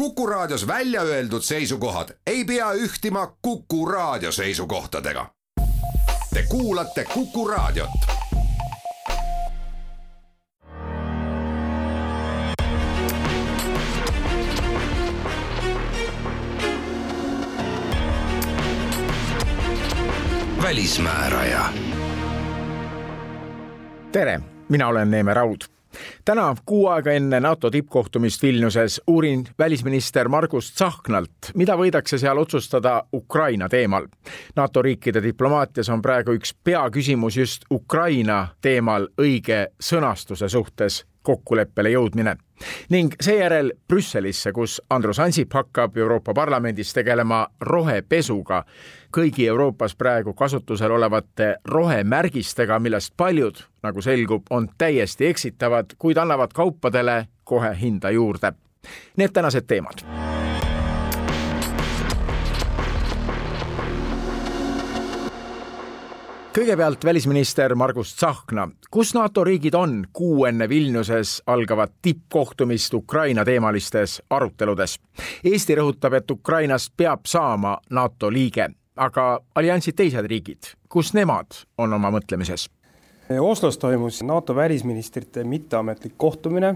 [0.00, 5.26] Kuku Raadios välja öeldud seisukohad ei pea ühtima Kuku Raadio seisukohtadega.
[6.34, 7.90] Te kuulate Kuku Raadiot.
[20.62, 21.72] välismääraja.
[24.12, 25.79] tere, mina olen Neeme Raud
[26.24, 33.02] täna, kuu aega enne NATO tippkohtumist Vilniuses, uurin välisminister Margus Tsahknalt, mida võidakse seal otsustada
[33.12, 34.06] Ukraina teemal.
[34.56, 42.36] NATO riikide diplomaatias on praegu üks peaküsimus just Ukraina teemal õige sõnastuse suhtes kokkuleppele jõudmine
[42.92, 48.64] ning seejärel Brüsselisse, kus Andrus Ansip hakkab Euroopa Parlamendis tegelema rohepesuga,
[49.12, 56.52] kõigi Euroopas praegu kasutusel olevate rohemärgistega, millest paljud, nagu selgub, on täiesti eksitavad, kuid annavad
[56.54, 58.52] kaupadele kohe hinda juurde.
[59.16, 60.06] Need tänased teemad
[66.60, 74.22] kõigepealt välisminister Margus Tsahkna, kus NATO riigid on kuu enne Vilniuses algavat tippkohtumist Ukraina teemalistes
[74.30, 74.98] aruteludes?
[75.44, 81.92] Eesti rõhutab, et Ukrainast peab saama NATO liige, aga alliansi teised riigid, kus nemad on
[81.92, 82.68] oma mõtlemises?
[83.30, 86.74] Oslos toimus NATO välisministrite mitteametlik kohtumine,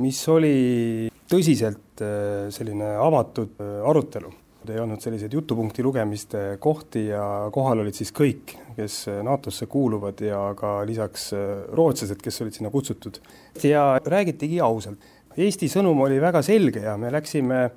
[0.00, 4.32] mis oli tõsiselt äh, selline avatud äh, arutelu
[4.68, 7.22] ei olnud selliseid jutupunkti lugemiste kohti ja
[7.52, 12.70] kohal olid siis kõik, kes NATO-sse kuuluvad ja ka lisaks äh, rootslased, kes olid sinna
[12.70, 13.20] kutsutud.
[13.62, 14.98] ja räägitigi ausalt.
[15.36, 17.70] Eesti sõnum oli väga selge ja me läksime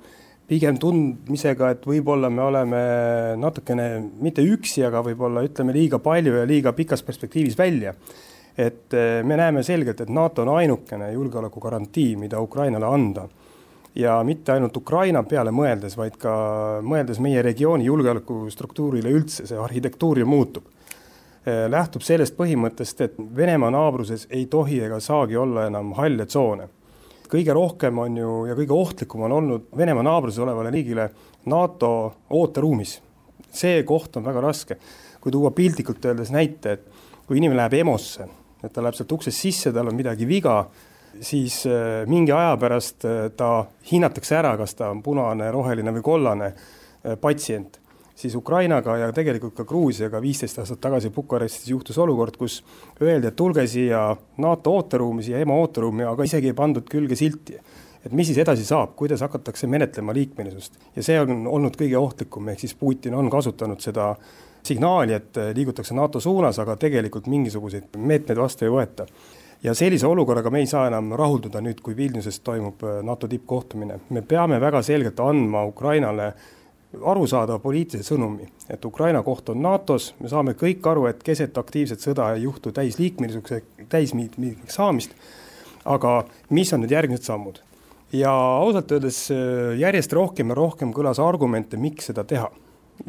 [0.48, 2.80] pigem tundmisega, et võib-olla me oleme
[3.40, 3.88] natukene
[4.20, 7.94] mitte üksi, aga võib-olla ütleme liiga palju ja liiga pikas perspektiivis välja.
[8.58, 13.28] et äh, me näeme selgelt, et NATO on ainukene julgeolekugarantii, mida Ukrainale anda
[13.94, 16.34] ja mitte ainult Ukraina peale mõeldes, vaid ka
[16.82, 20.70] mõeldes meie regiooni julgeolekustruktuurile üldse, see arhitektuur ju muutub.
[21.44, 26.68] Eh, lähtub sellest põhimõttest, et Venemaa naabruses ei tohi ega saagi olla enam halle tsoone.
[27.34, 31.08] Kõige rohkem on ju ja kõige ohtlikum on olnud Venemaa naabruses olevale riigile
[31.50, 31.90] NATO
[32.30, 33.00] ooteruumis.
[33.54, 34.78] see koht on väga raske.
[35.20, 36.88] kui tuua piltlikult öeldes näite, et
[37.26, 38.26] kui inimene läheb EMO-sse,
[38.62, 40.66] et ta läheb sealt uksest sisse, tal on midagi viga
[41.20, 46.04] siis äh, mingi aja pärast äh, ta hinnatakse ära, kas ta on punane, roheline või
[46.04, 47.80] kollane äh, patsient.
[48.14, 52.60] Siis Ukrainaga ja tegelikult ka Gruusiaga viisteist aastat tagasi Bukarestis juhtus olukord, kus
[53.02, 54.06] öeldi, et tulge siia
[54.38, 57.58] NATO ooteruumi, siia EMO ooteruumi, aga isegi ei pandud külge silti.
[58.04, 60.76] Et mis siis edasi saab, kuidas hakatakse menetlema liikmelisust?
[60.96, 64.10] Ja see on olnud kõige ohtlikum, ehk siis Putin on kasutanud seda
[64.64, 69.08] signaali, et liigutakse NATO suunas, aga tegelikult mingisuguseid meetmeid vastu ei võeta.
[69.64, 74.00] Ja sellise olukorraga me ei saa enam rahulduda nüüd, kui Vilniuses toimub NATO tippkohtumine.
[74.10, 76.34] me peame väga selgelt andma Ukrainale
[77.02, 82.02] arusaadava poliitilise sõnumi, et Ukraina koht on NATO-s, me saame kõik aru, et keset aktiivset
[82.04, 83.62] sõda ei juhtu täisliikmelisuse,
[83.92, 85.14] täisliikmeks saamist,
[85.84, 86.22] aga
[86.54, 87.62] mis on nüüd järgmised sammud?
[88.14, 92.50] ja ausalt öeldes äh, järjest rohkem ja rohkem kõlas argumente, miks seda teha.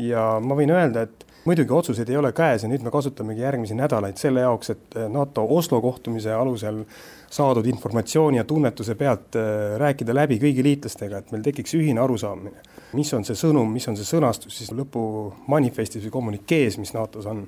[0.02, 3.78] ja ma võin öelda, et muidugi otsuseid ei ole käes ja nüüd me kasutamegi järgmisi
[3.78, 6.81] nädalaid selle jaoks, et eh, NATO Oslo kohtumise alusel
[7.29, 12.63] saadud informatsiooni ja tunnetuse pealt eh, rääkida läbi kõigi liitlastega, et meil tekiks ühine arusaamine.
[12.95, 17.47] mis on see sõnum, mis on see sõnastus siis lõpumanifestis või kommünikees, mis NATO-s on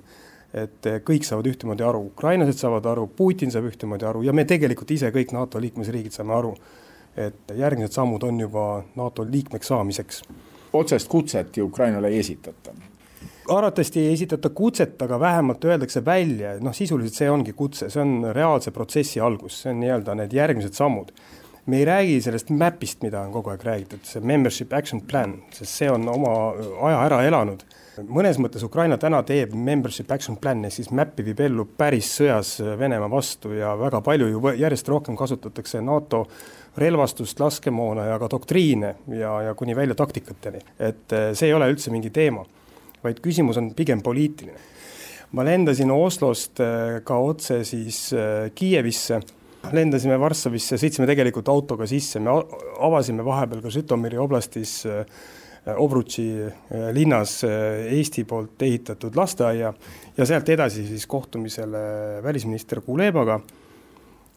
[0.54, 4.46] et eh, kõik saavad ühtemoodi aru, ukrainlased saavad aru, Putin saab ühtemoodi aru ja me
[4.46, 6.54] tegelikult ise kõik NATO liikmesriigid saame aru,
[7.18, 10.22] et järgmised sammud on juba NATO liikmeks saamiseks.
[10.74, 12.76] otsest kutset ju Ukrainale ei esitata
[13.50, 18.32] arvatavasti ei esitata kutset, aga vähemalt öeldakse välja, noh, sisuliselt see ongi kutse, see on
[18.36, 21.12] reaalse protsessi algus, see on nii-öelda need järgmised sammud.
[21.68, 25.82] me ei räägi sellest map'ist, mida on kogu aeg räägitud, see membership action plan, sest
[25.82, 26.32] see on oma
[26.88, 27.66] aja ära elanud.
[28.08, 33.10] mõnes mõttes Ukraina täna teeb membership action plan'i, siis map'i viib ellu päris sõjas Venemaa
[33.12, 36.28] vastu ja väga palju ju järjest rohkem kasutatakse NATO
[36.78, 40.60] relvastust, laskemoona ja ka doktriine ja, ja kuni välja taktikateni.
[40.80, 42.46] et see ei ole üldse mingi teema
[43.08, 44.60] vaid küsimus on pigem poliitiline.
[45.36, 49.20] ma lendasin Oslost äh, ka otse siis äh, Kiievisse,
[49.76, 52.32] lendasime Varssavisse, sõitsime tegelikult autoga sisse, me
[52.80, 55.04] avasime vahepeal ka Žõtomõri oblastis äh,
[55.68, 56.24] Obrutši
[56.96, 59.74] linnas Eesti poolt ehitatud lasteaia
[60.16, 61.82] ja sealt edasi siis kohtumisele
[62.24, 63.42] välisminister Kulebaga.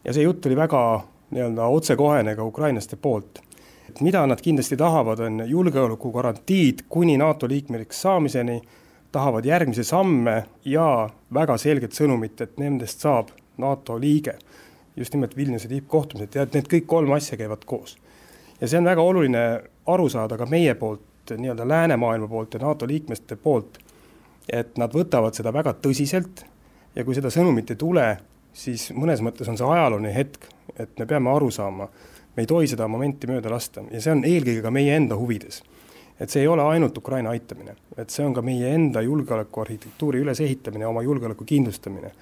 [0.02, 0.80] ja see jutt oli väga
[1.30, 3.38] nii-öelda otsekohene ka ukrainlaste poolt
[4.00, 8.60] mida nad kindlasti tahavad, on julgeolekugarantiid kuni NATO liikmeks saamiseni,
[9.12, 14.38] tahavad järgmisi samme ja väga selget sõnumit, et nendest saab NATO liige.
[14.96, 17.98] just nimelt Vilniuse tippkohtumised ja et need kõik kolm asja käivad koos.
[18.60, 22.86] ja see on väga oluline aru saada ka meie poolt, nii-öelda läänemaailma poolt ja NATO
[22.86, 23.78] liikmeste poolt,
[24.48, 26.44] et nad võtavad seda väga tõsiselt
[26.94, 28.06] ja kui seda sõnumit ei tule,
[28.52, 30.46] siis mõnes mõttes on see ajalooline hetk,
[30.78, 31.88] et me peame aru saama,
[32.40, 35.60] me ei tohi seda momenti mööda lasta ja see on eelkõige ka meie enda huvides.
[36.20, 40.86] et see ei ole ainult Ukraina aitamine, et see on ka meie enda julgeolekuarhitektuuri ülesehitamine,
[40.86, 42.12] oma julgeoleku kindlustamine.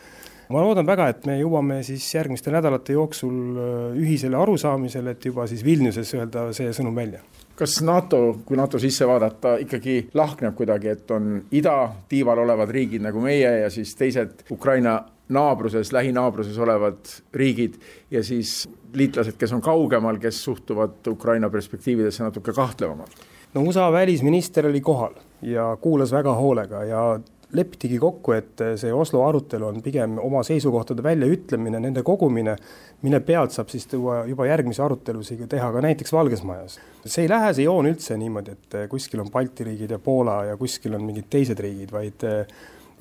[0.48, 5.46] ma loodan väga, et me jõuame siis järgmiste nädalate jooksul äh, ühisele arusaamisele, et juba
[5.46, 7.22] siis Vilniuses öelda see sõnum välja
[7.58, 13.22] kas NATO, kui NATO sisse vaadata, ikkagi lahkneb kuidagi, et on idatiival olevad riigid nagu
[13.22, 17.75] meie ja siis teised Ukraina naabruses, lähinaabruses olevad riigid
[18.10, 23.26] ja siis liitlased, kes on kaugemal, kes suhtuvad Ukraina perspektiividesse natuke kahtlevamalt?
[23.54, 27.20] no USA välisminister oli kohal ja kuulas väga hoolega ja
[27.52, 32.56] lepitigi kokku, et see Oslo arutelu on pigem oma seisukohtade väljaütlemine, nende kogumine,
[33.02, 36.78] mille pealt saab siis tuua juba järgmisi arutelusid teha ka näiteks Valges Majas.
[37.06, 40.56] see ei lähe, see joon üldse niimoodi, et kuskil on Balti riigid ja Poola ja
[40.60, 42.26] kuskil on mingid teised riigid, vaid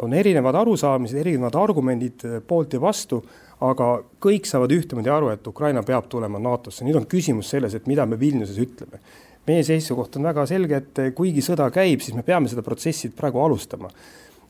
[0.02, 3.22] on erinevad arusaamised, erinevad argumendid eh, poolt ja vastu,
[3.66, 3.90] aga
[4.22, 8.06] kõik saavad ühtemoodi aru, et Ukraina peab tulema NATO-sse, nüüd on küsimus selles, et mida
[8.06, 9.02] me Vilniuses ütleme.
[9.48, 13.10] meie seisukoht on väga selge, et eh, kuigi sõda käib, siis me peame seda protsessi
[13.10, 13.90] praegu alustama.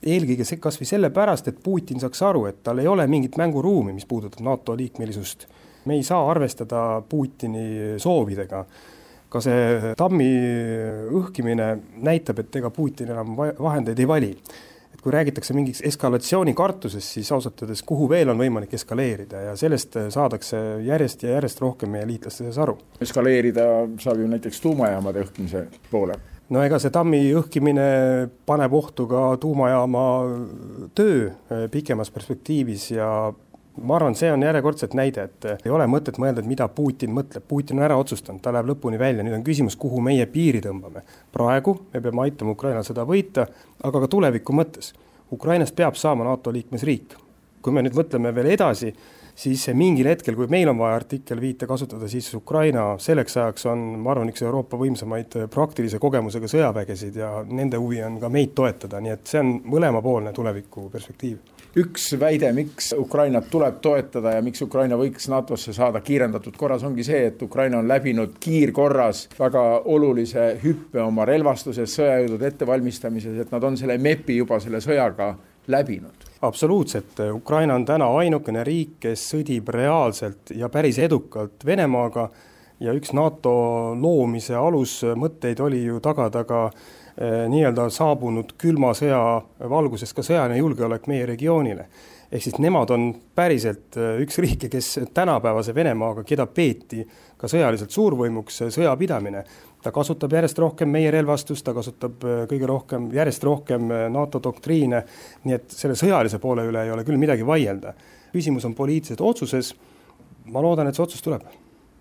[0.03, 4.05] eelkõige see kasvõi sellepärast, et Putin saaks aru, et tal ei ole mingit mänguruumi, mis
[4.05, 5.47] puudutab NATO liikmelisust.
[5.85, 8.65] me ei saa arvestada Putini soovidega
[9.29, 10.27] ka see tammi
[11.11, 11.65] õhkimine
[12.03, 14.35] näitab, et ega Putin enam vahendeid ei vali
[15.07, 20.59] kui räägitakse mingist eskalatsioonikartusest, siis ausalt öeldes, kuhu veel on võimalik eskaleerida ja sellest saadakse
[20.83, 22.75] järjest ja järjest rohkem meie liitlaste seas aru.
[22.99, 23.67] eskaleerida
[24.03, 26.17] saab ju näiteks tuumajaamade õhkimise poole
[26.51, 27.87] no ega see tammi õhkimine
[28.47, 30.03] paneb ohtu ka tuumajaama
[30.95, 33.09] töö eh, pikemas perspektiivis ja
[33.81, 37.45] ma arvan, see on järjekordselt näide, et ei ole mõtet mõelda, et mida Putin mõtleb,
[37.47, 41.03] Putin on ära otsustanud, ta läheb lõpuni välja, nüüd on küsimus, kuhu meie piiri tõmbame.
[41.31, 43.47] praegu me peame aitama Ukrainal sõda võita,
[43.83, 44.93] aga ka tuleviku mõttes.
[45.31, 47.15] Ukrainast peab saama NATO liikmesriik.
[47.61, 48.93] kui me nüüd mõtleme veel edasi,
[49.35, 53.79] siis mingil hetkel, kui meil on vaja artikkel viite kasutada, siis Ukraina selleks ajaks on,
[53.99, 59.01] ma arvan, üks Euroopa võimsamaid praktilise kogemusega sõjavägesid ja nende huvi on ka meid toetada,
[59.01, 64.61] nii et see on mõlemapoolne tuleviku perspektiiv üks väide, miks Ukrainat tuleb toetada ja miks
[64.65, 70.49] Ukraina võiks NATO-sse saada kiirendatud korras, ongi see, et Ukraina on läbinud kiirkorras väga olulise
[70.63, 75.33] hüppe oma relvastuses, sõjajõudude ettevalmistamises, et nad on selle MEP-i juba selle sõjaga
[75.67, 76.27] läbinud.
[76.47, 82.29] Absoluutselt, Ukraina on täna ainukene riik, kes sõdib reaalselt ja päris edukalt Venemaaga
[82.79, 83.51] ja üks NATO
[83.97, 89.19] loomise alusmõtteid oli ju tagada ka Eh, nii-öelda saabunud külma sõja
[89.69, 91.87] valguses ka sõjaline julgeolek meie regioonile.
[92.31, 97.05] ehk siis nemad on päriselt eh, üks riike, kes tänapäevase Venemaaga, keda peeti
[97.37, 99.43] ka sõjaliselt suurvõimuks, sõjapidamine,
[99.81, 105.03] ta kasutab järjest rohkem meie relvastust, ta kasutab eh, kõige rohkem, järjest rohkem NATO doktriine,
[105.45, 107.93] nii et selle sõjalise poole üle ei ole küll midagi vaielda.
[108.33, 109.73] küsimus on poliitilises otsuses,
[110.51, 111.41] ma loodan, et see otsus tuleb.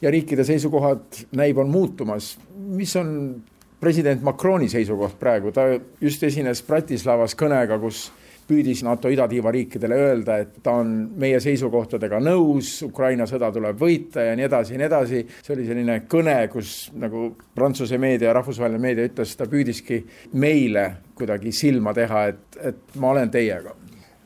[0.00, 3.14] ja riikide seisukohad näib, on muutumas, mis on
[3.86, 5.68] president Macroni seisukoht praegu, ta
[6.02, 8.08] just esines Bratislavas kõnega, kus
[8.46, 14.22] püüdis NATO idatiiva riikidele öelda, et ta on meie seisukohtadega nõus, Ukraina sõda tuleb võita
[14.26, 15.22] ja nii edasi ja nii edasi.
[15.42, 20.02] see oli selline kõne, kus nagu Prantsuse meedia, rahvusvaheline meedia ütles, ta püüdiski
[20.34, 20.86] meile
[21.18, 23.74] kuidagi silma teha, et, et ma olen teiega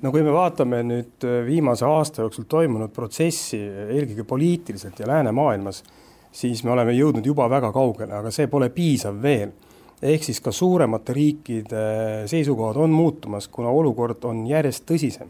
[0.00, 5.85] no kui me vaatame nüüd viimase aasta jooksul toimunud protsessi, eelkõige poliitiliselt ja läänemaailmas
[6.32, 9.52] siis me oleme jõudnud juba väga kaugele, aga see pole piisav veel.
[10.00, 11.80] ehk siis ka suuremate riikide
[12.26, 15.28] seisukohad on muutumas, kuna olukord on järjest tõsisem.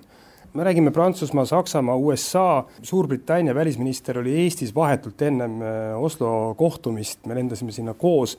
[0.55, 7.35] me räägime Prantsusmaa, Saksamaa, USA, Suurbritannia välisminister oli Eestis vahetult ennem äh, Oslo kohtumist, me
[7.35, 8.39] lendasime sinna koos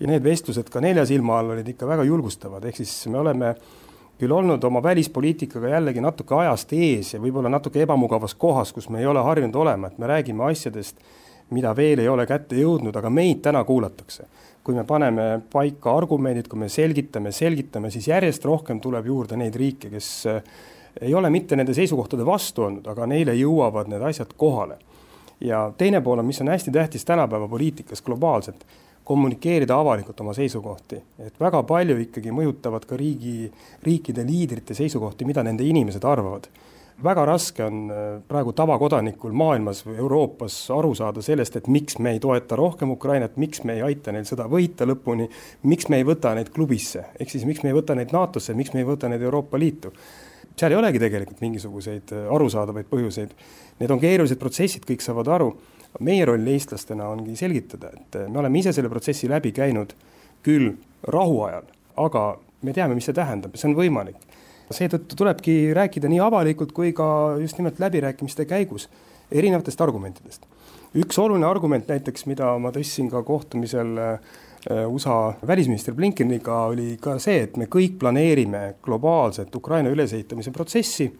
[0.00, 3.54] ja need vestlused ka nelja silma all olid ikka väga julgustavad, ehk siis me oleme
[4.18, 9.00] küll olnud oma välispoliitikaga jällegi natuke ajast ees ja võib-olla natuke ebamugavas kohas, kus me
[9.00, 11.00] ei ole harjunud olema, et me räägime asjadest
[11.50, 14.26] mida veel ei ole kätte jõudnud, aga meid täna kuulatakse.
[14.64, 19.56] kui me paneme paika argumendid, kui me selgitame, selgitame, siis järjest rohkem tuleb juurde neid
[19.60, 20.38] riike, kes eh,
[21.04, 24.78] ei ole mitte nende seisukohtade vastu olnud, aga neile jõuavad need asjad kohale.
[25.40, 28.64] ja teine pool on, mis on hästi tähtis tänapäeva poliitikas globaalselt,
[29.04, 33.50] kommunikeerida avalikult oma seisukohti, et väga palju ikkagi mõjutavad ka riigi,
[33.82, 36.48] riikide liidrite seisukohti, mida nende inimesed arvavad
[37.02, 42.14] väga raske on äh, praegu tavakodanikul maailmas või Euroopas aru saada sellest, et miks me
[42.14, 45.26] ei toeta rohkem Ukrainat, miks me ei aita neil sõda võita lõpuni,
[45.66, 48.74] miks me ei võta neid klubisse, ehk siis miks me ei võta neid NATO-sse, miks
[48.74, 49.92] me ei võta neid Euroopa Liitu.
[50.56, 53.34] seal ei olegi tegelikult mingisuguseid äh, arusaadavaid põhjuseid.
[53.80, 55.50] Need on keerulised protsessid, kõik saavad aru,
[56.00, 59.94] meie roll eestlastena ongi selgitada, et me oleme ise selle protsessi läbi käinud
[60.46, 60.76] küll
[61.10, 62.24] rahuajal, aga
[62.62, 64.16] me teame, mis see tähendab, see on võimalik.
[64.70, 68.88] Seetõttu tulebki rääkida nii avalikult kui ka just nimelt läbirääkimiste käigus
[69.32, 70.46] erinevatest argumentidest.
[70.94, 74.18] üks oluline argument näiteks, mida ma tõstsin ka kohtumisel äh,
[74.86, 81.12] USA välisminister Blinkeniga, oli ka see, et me kõik planeerime globaalset Ukraina ülesehitamise protsessi.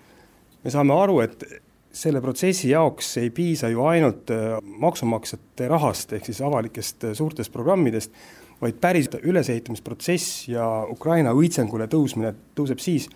[0.65, 1.45] me saame aru, et
[1.93, 7.53] selle protsessi jaoks ei piisa ju ainult äh, maksumaksjate rahast, ehk siis avalikest äh, suurtest
[7.53, 8.13] programmidest,
[8.61, 13.09] vaid päris ülesehitamisprotsess ja Ukraina õitsengule tõusmine tõuseb siis,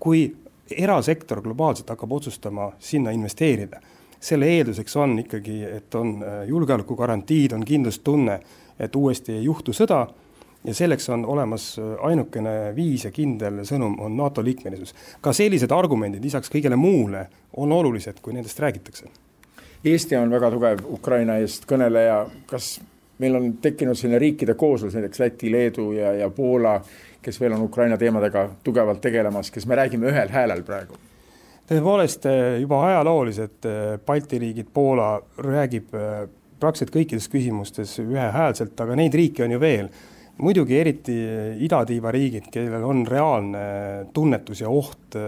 [0.00, 0.24] kui
[0.70, 3.80] erasektor globaalselt hakkab otsustama sinna investeerida.
[4.20, 8.40] selle eelduseks on ikkagi, et on äh, julgeolekugarantiid, on kindlustunne,
[8.80, 10.06] et uuesti ei juhtu sõda
[10.64, 14.94] ja selleks on olemas ainukene viis ja kindel sõnum on NATO liikmelisus.
[15.20, 17.26] ka sellised argumendid lisaks kõigele muule
[17.56, 19.08] on olulised, kui nendest räägitakse.
[19.84, 22.80] Eesti on väga tugev Ukraina eest kõneleja, kas
[23.18, 26.80] meil on tekkinud selline riikide kooslus, näiteks Läti, Leedu ja, ja Poola,
[27.22, 30.98] kes veel on Ukraina teemadega tugevalt tegelemas, kes me räägime ühel häälel praegu?
[31.70, 32.24] tõepoolest
[32.58, 33.66] juba ajalooliselt
[34.06, 35.92] Balti riigid, Poola räägib
[36.60, 39.90] praktiliselt kõikides küsimustes ühehäälselt, aga neid riike on ju veel
[40.40, 41.16] muidugi eriti
[41.66, 43.64] idatiiva riigid, kellel on reaalne
[44.14, 45.18] tunnetus ja oht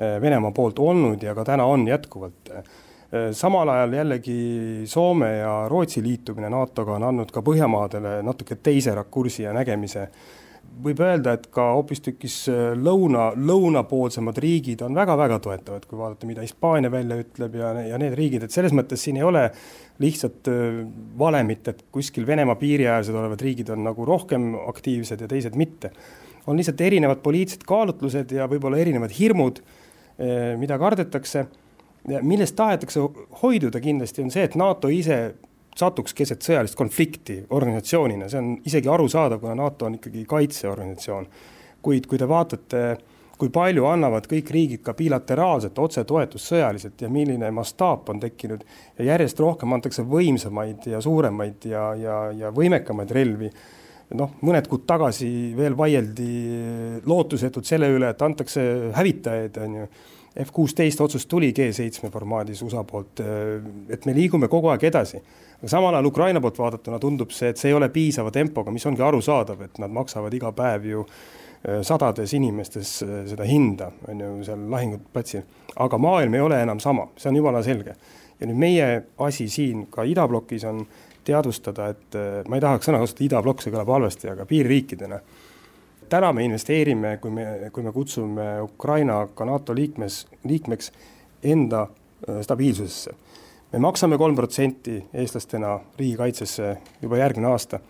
[0.00, 2.48] Venemaa poolt olnud ja ka täna on jätkuvalt.
[3.36, 4.36] Samal ajal jällegi
[4.88, 10.06] Soome ja Rootsi liitumine NATO-ga on andnud ka Põhjamaadele natuke teise rakursi ja nägemise
[10.84, 16.44] võib öelda, et ka hoopistükkis äh, lõuna, lõunapoolsemad riigid on väga-väga toetavad, kui vaadata, mida
[16.44, 19.46] Hispaania välja ütleb ja, ja need riigid, et selles mõttes siin ei ole
[20.02, 20.80] lihtsalt äh,
[21.20, 25.92] valemit, et kuskil Venemaa piiriäärsed olevad riigid on nagu rohkem aktiivsed ja teised mitte.
[26.46, 31.46] on lihtsalt erinevad poliitilised kaalutlused ja võib-olla erinevad hirmud, äh, mida kardetakse,
[32.22, 33.02] millest tahetakse
[33.42, 35.34] hoiduda kindlasti, on see, et NATO ise
[35.76, 41.26] satuks keset sõjalist konflikti organisatsioonina, see on isegi arusaadav, kuna NATO on ikkagi kaitseorganisatsioon.
[41.82, 42.80] kuid kui te vaatate,
[43.40, 48.64] kui palju annavad kõik riigid ka bilateraalset otsetoetust sõjaliselt ja milline mastaap on tekkinud
[48.98, 53.48] ja järjest rohkem antakse võimsamaid ja suuremaid ja, ja, ja võimekamaid relvi,
[54.20, 56.30] noh, mõned kuud tagasi veel vaieldi
[57.06, 58.62] lootusetult selle üle, et antakse
[58.96, 59.90] hävitajaid, on ju
[60.38, 63.18] F kuusteist otsus tuli G7 formaadis USA poolt,
[63.90, 65.18] et me liigume kogu aeg edasi
[65.60, 68.86] aga samal ajal Ukraina poolt vaadatuna tundub see, et see ei ole piisava tempoga, mis
[68.88, 74.24] ongi arusaadav, et nad maksavad iga päev ju äh, sadades inimestes äh, seda hinda, on
[74.24, 75.44] ju, seal lahinguplatsil.
[75.76, 77.94] aga maailm ei ole enam sama, see on jumala selge.
[78.40, 78.88] ja nüüd meie
[79.20, 80.86] asi siin ka idablokis on
[81.24, 85.20] teadvustada, et äh, ma ei tahaks sõna kasutada idablokk, see kõlab halvasti, aga piiririikidena
[86.10, 90.92] täna me investeerime, kui me, kui me kutsume Ukraina ka NATO liikmes, liikmeks
[91.42, 91.86] enda
[92.42, 93.14] stabiilsusesse
[93.72, 97.80] me maksame kolm protsenti eestlastena riigikaitsesse juba järgmine aasta.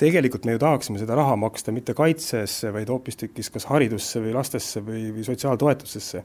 [0.00, 4.80] tegelikult me ju tahaksime seda raha maksta mitte kaitsesse, vaid hoopistükkis kas haridusse või lastesse
[4.80, 6.22] või, või sotsiaaltoetustesse.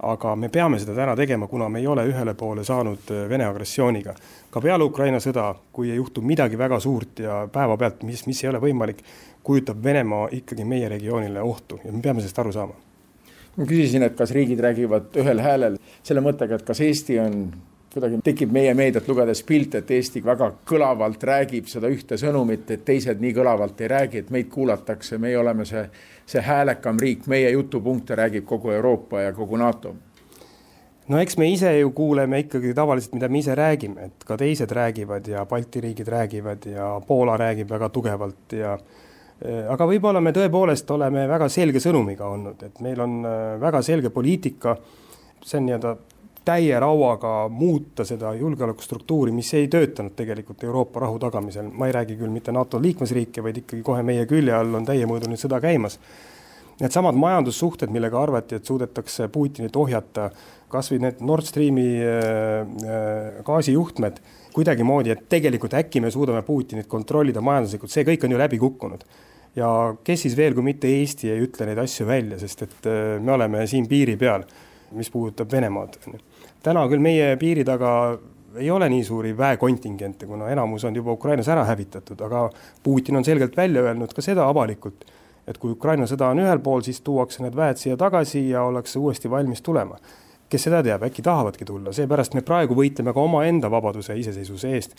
[0.00, 3.44] aga me peame seda täna tegema, kuna me ei ole ühele poole saanud äh, Vene
[3.44, 4.14] agressiooniga.
[4.50, 8.48] ka peale Ukraina sõda, kui ei juhtu midagi väga suurt ja päevapealt, mis, mis ei
[8.50, 9.04] ole võimalik,
[9.42, 12.74] kujutab Venemaa ikkagi meie regioonile ohtu ja me peame sellest aru saama.
[13.56, 17.48] Ma küsisin, et kas riigid räägivad ühel häälel selle mõttega, et kas Eesti on
[17.90, 22.84] kuidagi tekib meie meediat lugedes pilt, et Eesti väga kõlavalt räägib seda ühte sõnumit, et
[22.86, 25.82] teised nii kõlavalt ei räägi, et meid kuulatakse, meie oleme see,
[26.30, 29.96] see häälekam riik, meie jutupunkte räägib kogu Euroopa ja kogu NATO.
[31.10, 34.70] No eks me ise ju kuuleme ikkagi tavaliselt, mida me ise räägime, et ka teised
[34.70, 38.76] räägivad ja Balti riigid räägivad ja Poola räägib väga tugevalt ja
[39.40, 44.10] aga võib-olla me tõepoolest oleme väga selge sõnumiga olnud, et meil on eh, väga selge
[44.12, 44.74] poliitika,
[45.40, 45.94] see on nii-öelda
[46.44, 52.16] täie rauaga muuta seda julgeolekustruktuuri, mis ei töötanud tegelikult Euroopa rahu tagamisel, ma ei räägi
[52.20, 55.98] küll mitte NATO liikmesriike, vaid ikkagi kohe meie külje all on täiemõõduline sõda käimas.
[56.80, 60.30] Needsamad majandussuhted, millega arvati, et suudetakse Putinit ohjata,
[60.72, 62.20] kas või need Nord Streami äh,
[62.64, 64.20] äh, gaasijuhtmed
[64.54, 69.04] kuidagimoodi, et tegelikult äkki me suudame Putinit kontrollida majanduslikult, see kõik on ju läbi kukkunud
[69.56, 69.68] ja
[70.04, 73.32] kes siis veel, kui mitte Eesti, ei ütle neid asju välja, sest et äh, me
[73.38, 74.44] oleme siin piiri peal,
[74.96, 75.98] mis puudutab Venemaad
[76.62, 77.92] täna küll meie piiri taga
[78.58, 82.48] ei ole nii suuri väekontingente, kuna enamus on juba Ukrainas ära hävitatud, aga
[82.82, 85.04] Putin on selgelt välja öelnud ka seda avalikult,
[85.46, 88.98] et kui Ukraina sõda on ühel pool, siis tuuakse need väed siia tagasi ja ollakse
[88.98, 89.98] uuesti valmis tulema.
[90.50, 94.72] kes seda teab, äkki tahavadki tulla, seepärast me praegu võitleme ka omaenda vabaduse ja iseseisvuse
[94.74, 94.96] eest.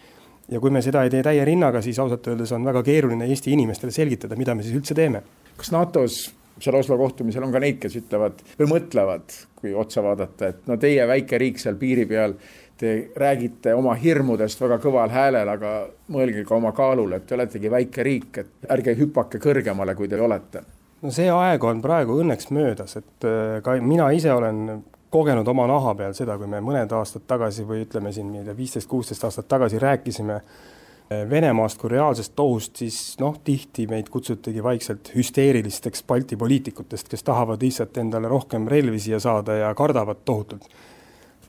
[0.52, 3.54] Ja kui me seda ei tee täie rinnaga, siis ausalt öeldes on väga keeruline Eesti
[3.56, 5.24] inimestele selgitada, mida me siis üldse teeme.
[5.58, 6.32] kas NATO-s
[6.62, 10.78] seal Oslo kohtumisel on ka neid, kes ütlevad või mõtlevad, kui otsa vaadata, et no
[10.78, 12.36] teie väike riik seal piiri peal,
[12.82, 15.72] Te räägite oma hirmudest väga kõval häälel, aga
[16.10, 20.18] mõelge ka oma kaalule, et te oletegi väike riik, et ärge hüpake kõrgemale, kui te
[20.18, 20.64] olete.
[21.02, 24.82] no see aeg on praegu õnneks möödas, et äh, ka mina ise olen
[25.12, 28.90] kogenud oma naha peal seda, kui me mõned aastad tagasi või ütleme siin, tea, viisteist,
[28.90, 35.12] kuusteist aastat tagasi rääkisime äh, Venemaast kui reaalsest ohust, siis noh, tihti meid kutsutigi vaikselt
[35.16, 40.72] hüsteerilisteks Balti poliitikutest, kes tahavad lihtsalt endale rohkem relvi siia saada ja kardavad tohutult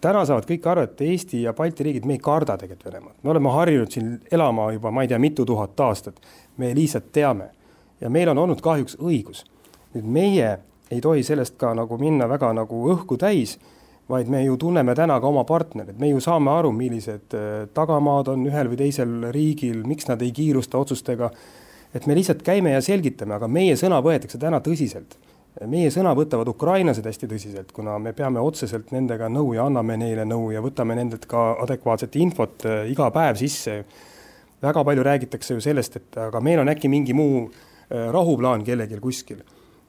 [0.02, 3.30] täna saavad kõik aru, et Eesti ja Balti riigid, me ei karda tegelikult Venemaad, me
[3.30, 6.20] oleme harjunud siin elama juba ma ei tea, mitu tuhat aastat.
[6.56, 7.50] me lihtsalt teame
[8.00, 9.44] ja meil on olnud kahjuks õigus.
[9.94, 10.58] nüüd meie
[10.92, 13.56] ei tohi sellest ka nagu minna väga nagu õhku täis,
[14.12, 18.32] vaid me ju tunneme täna ka oma partnereid, me ju saame aru, millised äh, tagamaad
[18.34, 21.30] on ühel või teisel riigil, miks nad ei kiirusta otsustega.
[21.94, 25.18] et me lihtsalt käime ja selgitame, aga meie sõna võetakse täna tõsiselt
[25.68, 30.24] meie sõna võtavad ukrainlased hästi tõsiselt, kuna me peame otseselt nendega nõu ja anname neile
[30.28, 33.82] nõu ja võtame nendelt ka adekvaatset infot äh, iga päev sisse.
[34.62, 39.00] väga palju räägitakse ju sellest, et aga meil on äkki mingi muu äh, rahuplaan kellelgi
[39.00, 39.42] kuskil.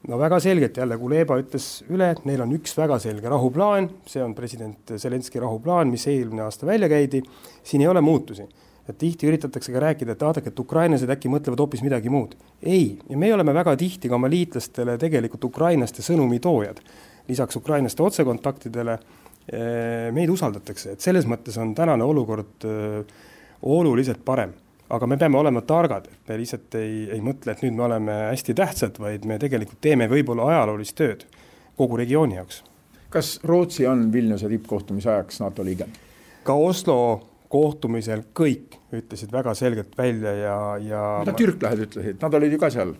[0.08, 4.22] No väga selgelt jälle Kuleba ütles üle, et neil on üks väga selge rahuplaan, see
[4.24, 7.22] on president Zelenskõi rahuplaan, mis eelmine aasta välja käidi,
[7.64, 8.48] siin ei ole muutusi
[8.88, 12.34] et tihti üritatakse ka rääkida, et vaadake, et ukrainlased äkki mõtlevad hoopis midagi muud.
[12.62, 16.80] ei, ja me oleme väga tihti ka oma liitlastele tegelikult ukrainlaste sõnumi toojad.
[17.28, 18.98] lisaks ukrainlaste otsekontaktidele
[19.48, 23.04] eh, meid usaldatakse, et selles mõttes on tänane olukord eh,
[23.62, 24.52] oluliselt parem.
[24.90, 28.16] Aga me peame olema targad, et me lihtsalt ei, ei mõtle, et nüüd me oleme
[28.30, 31.24] hästi tähtsad, vaid me tegelikult teeme võib-olla ajaloolist tööd
[31.78, 32.62] kogu regiooni jaoks.
[33.10, 35.88] kas Rootsi on Vilniuse tippkohtumise ajaks NATO liige?
[36.44, 36.98] ka Oslo
[37.48, 42.70] kohtumisel kõik ütlesid väga selgelt välja ja, ja mida türklased ütlesid, nad olid ju ka
[42.74, 42.94] seal?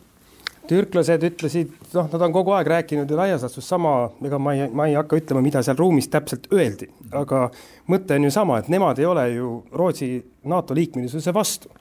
[0.69, 3.95] Türklased ütlesid, noh, nad on kogu aeg rääkinud ju laias laastus sama,
[4.25, 7.47] ega ma ei, ma ei hakka ütlema, mida seal ruumis täpselt öeldi, aga
[7.93, 10.11] mõte on ju sama, et nemad ei ole ju Rootsi
[10.51, 11.73] NATO liikmelisuse vastu.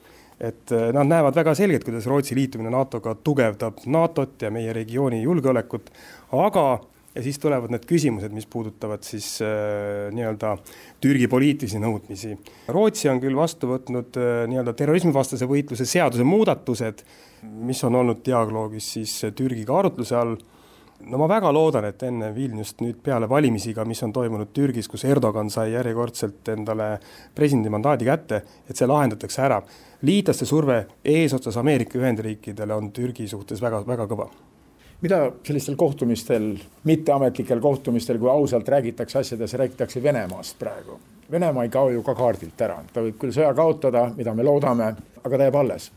[0.43, 5.21] et äh, nad näevad väga selgelt, kuidas Rootsi liitumine NATO-ga tugevdab NATO-t ja meie regiooni
[5.21, 5.91] julgeolekut,
[6.31, 6.79] aga
[7.15, 10.55] ja siis tulevad need küsimused, mis puudutavad siis äh, nii-öelda
[11.01, 12.33] Türgi poliitilisi nõudmisi.
[12.73, 17.03] Rootsi on küll vastu võtnud äh, nii-öelda terrorismivastase võitluse seaduse muudatused,
[17.67, 20.35] mis on olnud dialoogis siis Türgiga arutluse all.
[21.03, 24.87] no ma väga loodan, et enne Vilniust nüüd peale valimisi ka, mis on toimunud Türgis,
[24.87, 26.97] kus Erdogan sai järjekordselt endale
[27.35, 29.61] presidendi mandaadi kätte, et see lahendatakse ära.
[30.01, 34.31] liitlaste surve eesotsas Ameerika Ühendriikidele on Türgi suhtes väga, väga kõva
[35.03, 40.99] mida sellistel kohtumistel, mitteametlikel kohtumistel, kui ausalt räägitakse asjadest, räägitakse Venemaast praegu.
[41.31, 44.93] Venemaa ei kao ju ka kaardilt ära, ta võib küll sõja kaotada, mida me loodame,
[45.23, 45.89] aga ta jääb alles.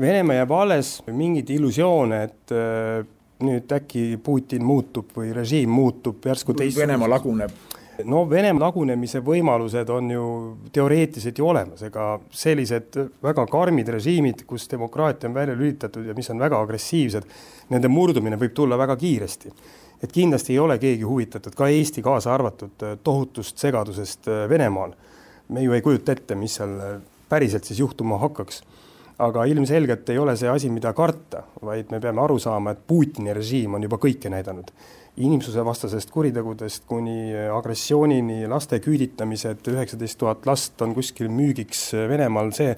[0.00, 3.06] Venemaa jääb alles, mingeid illusioone, et äh,
[3.46, 6.82] nüüd äkki Putin muutub või režiim muutub järsku teistsuguseks.
[6.82, 10.26] Venemaa laguneb no Venemaa lagunemise võimalused on ju
[10.74, 16.30] teoreetiliselt ju olemas, ega sellised väga karmid režiimid, kus demokraatia on välja lülitatud ja mis
[16.30, 17.26] on väga agressiivsed,
[17.72, 19.52] nende murdumine võib tulla väga kiiresti.
[20.02, 24.92] et kindlasti ei ole keegi huvitatud, ka Eesti kaasa arvatud, tohutust segadusest Venemaal.
[25.48, 28.62] me ju ei kujuta ette, mis seal päriselt siis juhtuma hakkaks
[29.18, 33.32] aga ilmselgelt ei ole see asi, mida karta, vaid me peame aru saama, et Putini
[33.36, 34.72] režiim on juba kõike näidanud.
[35.16, 42.74] inimsusevastasest kuritegudest kuni agressioonini, laste küüditamised, üheksateist tuhat last on kuskil müügiks Venemaal, see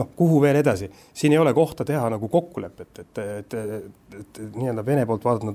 [0.00, 4.40] noh, kuhu veel edasi, siin ei ole kohta teha nagu kokkulepet, et, et, et, et,
[4.40, 5.52] et nii-öelda Vene poolt vaadatuna,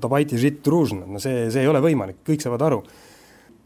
[1.07, 2.83] no see, see ei ole võimalik, kõik saavad aru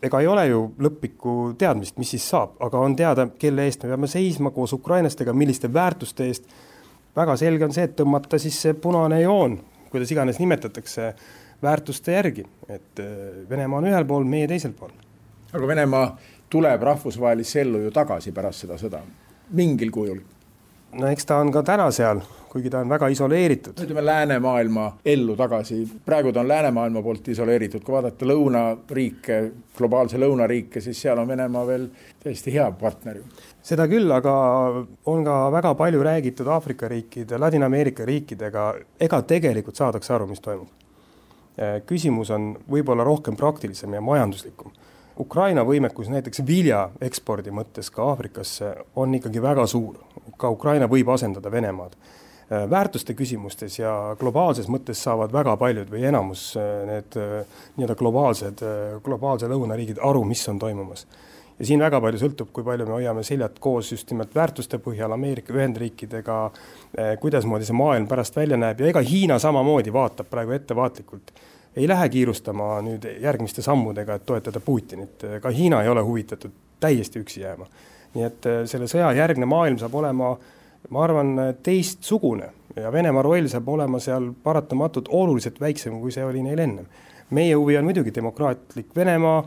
[0.04, 3.94] ega ei ole ju lõplikku teadmist, mis siis saab, aga on teada, kelle eest me
[3.94, 6.50] peame seisma koos ukrainlastega, milliste väärtuste eest.
[7.16, 9.60] väga selge on see, et tõmmata siis see punane joon,
[9.92, 11.14] kuidas iganes nimetatakse
[11.62, 14.94] väärtuste järgi, et äh, Venemaa on ühel pool, meie teisel pool.
[15.54, 16.06] aga Venemaa
[16.50, 19.02] tuleb rahvusvahelisse ellu ju tagasi pärast seda sõda,
[19.52, 20.22] mingil kujul.
[20.94, 23.80] No eks ta on ka täna seal, kuigi ta on väga isoleeritud.
[23.80, 29.40] ütleme läänemaailma ellu tagasi, praegu ta on läänemaailma poolt isoleeritud, kui vaadata lõunariike,
[29.78, 31.88] globaalse lõunariike, siis seal on Venemaa veel
[32.24, 33.24] täiesti hea partner ju.
[33.64, 34.36] Seda küll, aga
[35.06, 40.70] on ka väga palju räägitud Aafrika riikide, Ladina-Ameerika riikidega, ega tegelikult saadakse aru, mis toimub.
[41.60, 44.72] Äh, küsimus on võib-olla rohkem praktilisem ja majanduslikum.
[45.20, 50.00] Ukraina võimekus näiteks vilja ekspordi mõttes ka Aafrikasse on ikkagi väga suur,
[50.38, 51.98] ka Ukraina võib asendada Venemaad.
[52.52, 57.20] Äh, väärtuste küsimustes ja globaalses mõttes saavad väga paljud või enamus äh, need
[57.78, 58.64] nii-öelda globaalsed,
[59.04, 61.08] globaalse lõunariigid aru, mis on toimumas
[61.62, 65.14] ja siin väga palju sõltub, kui palju me hoiame seljad koos just nimelt väärtuste põhjal
[65.14, 66.38] Ameerika Ühendriikidega,
[67.22, 71.32] kuidasmoodi see maailm pärast välja näeb ja ega Hiina samamoodi vaatab praegu ettevaatlikult.
[71.76, 77.22] ei lähe kiirustama nüüd järgmiste sammudega, et toetada Putinit, ka Hiina ei ole huvitatud täiesti
[77.22, 77.66] üksi jääma.
[78.16, 80.34] Nii et selle sõja järgne maailm saab olema,
[80.90, 86.44] ma arvan, teistsugune ja Venemaa roll saab olema seal paratamatult oluliselt väiksem, kui see oli
[86.44, 86.86] neil ennem.
[87.32, 89.44] meie huvi on muidugi demokraatlik Venemaa,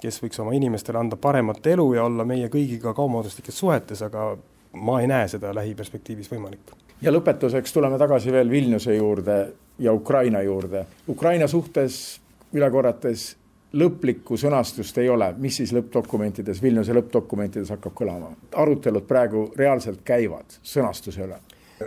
[0.00, 4.36] kes võiks oma inimestele anda paremat elu ja olla meie kõigiga kaubanduslikes suhetes, aga
[4.72, 6.72] ma ei näe seda lähiperspektiivis võimalik.
[7.02, 9.36] ja lõpetuseks tuleme tagasi veel Vilniuse juurde
[9.78, 10.86] ja Ukraina juurde.
[11.08, 12.20] Ukraina suhtes
[12.54, 13.36] üle korrates
[13.76, 18.32] lõplikku sõnastust ei ole, mis siis lõppdokumentides, Vilniuse lõppdokumentides hakkab kõlama?
[18.56, 21.38] arutelud praegu reaalselt käivad sõnastuse üle.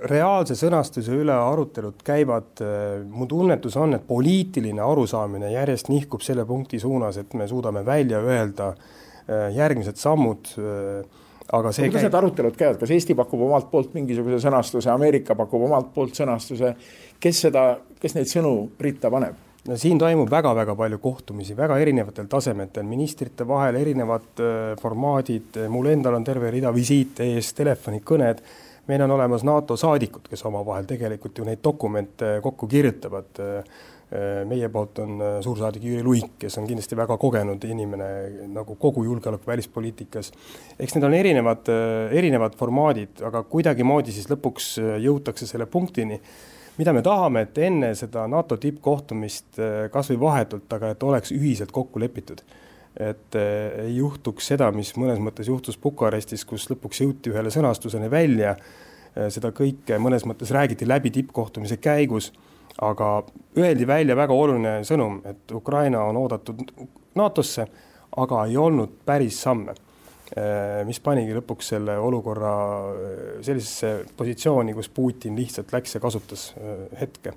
[0.10, 2.62] Reaalse sõnastuse üle arutelud käivad,
[3.10, 8.21] mu tunnetus on, et poliitiline arusaamine järjest nihkub selle punkti suunas, et me suudame välja
[8.21, 11.17] öelda äh, järgmised sammud äh,
[11.49, 12.08] aga see kuidas käib...
[12.08, 16.75] need arutelud käivad, kas Eesti pakub omalt poolt mingisuguse sõnastuse, Ameerika pakub omalt poolt sõnastuse,
[17.21, 17.63] kes seda,
[18.02, 19.48] kes neid sõnu ritta paneb?
[19.69, 25.91] No siin toimub väga-väga palju kohtumisi väga erinevatel tasemetel, ministrite vahel erinevad äh, formaadid, mul
[25.93, 28.41] endal on terve rida visiite ees, telefonikõned,
[28.89, 33.32] meil on olemas NATO saadikud, kes omavahel tegelikult ju neid dokumente kokku kirjutavad.
[33.39, 38.08] Äh, Äh, meie poolt on äh, suursaadik Jüri Luik, kes on kindlasti väga kogenud inimene
[38.49, 40.32] nagu kogu julgeoleku välispoliitikas.
[40.79, 44.71] eks need on erinevad, äh, erinevad formaadid, aga kuidagimoodi siis lõpuks
[45.03, 46.17] jõutakse selle punktini,
[46.80, 49.60] mida me tahame, et enne seda NATO tippkohtumist
[49.92, 52.42] kas või vahetult, aga et oleks ühiselt kokku lepitud.
[53.00, 58.56] Et ei juhtuks seda, mis mõnes mõttes juhtus Bukarestis, kus lõpuks jõuti ühele sõnastuseni välja,
[59.32, 62.32] seda kõike mõnes mõttes räägiti läbi tippkohtumise käigus
[62.82, 63.24] aga
[63.58, 66.62] öeldi välja väga oluline sõnum, et Ukraina on oodatud
[67.20, 67.65] NATO-sse,
[68.18, 69.76] aga ei olnud päris samme,
[70.86, 72.52] mis panigi lõpuks selle olukorra
[72.94, 77.34] eh, sellisesse positsiooni, kus Putin lihtsalt läks ja kasutas eh, hetke.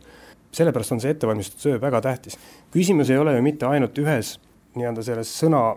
[0.52, 2.38] sellepärast on see ettevalmistustöö väga tähtis.
[2.70, 4.38] küsimus ei ole ju mitte ainult ühes
[4.74, 5.76] nii-öelda selles sõna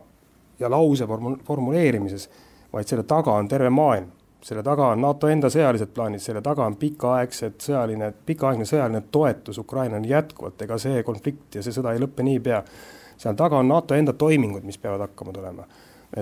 [0.59, 1.07] ja lause
[1.47, 2.29] formuleerimises,
[2.73, 4.11] vaid selle taga on terve maailm
[4.45, 9.57] selle taga on NATO enda sõjalised plaanid, selle taga on pikaaegsed sõjaline, pikaaegne sõjaline toetus
[9.57, 12.61] Ukrainale jätkuvalt, ega see konflikt ja see sõda ei lõppe niipea.
[13.17, 15.65] seal taga on NATO enda toimingud, mis peavad hakkama tulema.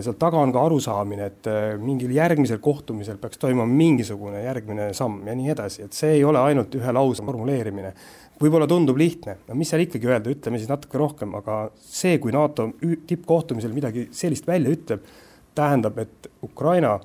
[0.02, 5.28] Seal taga on ka arusaamine, et äh, mingil järgmisel kohtumisel peaks toimuma mingisugune järgmine samm
[5.30, 7.94] ja nii edasi, et see ei ole ainult ühe lause formuleerimine.
[8.42, 12.34] võib-olla tundub lihtne, no mis seal ikkagi öelda, ütleme siis natuke rohkem, aga see, kui
[12.34, 12.72] NATO
[13.08, 15.06] tippkohtumisel midagi sellist välja ütleb,
[15.56, 16.98] tähendab, et Ukraina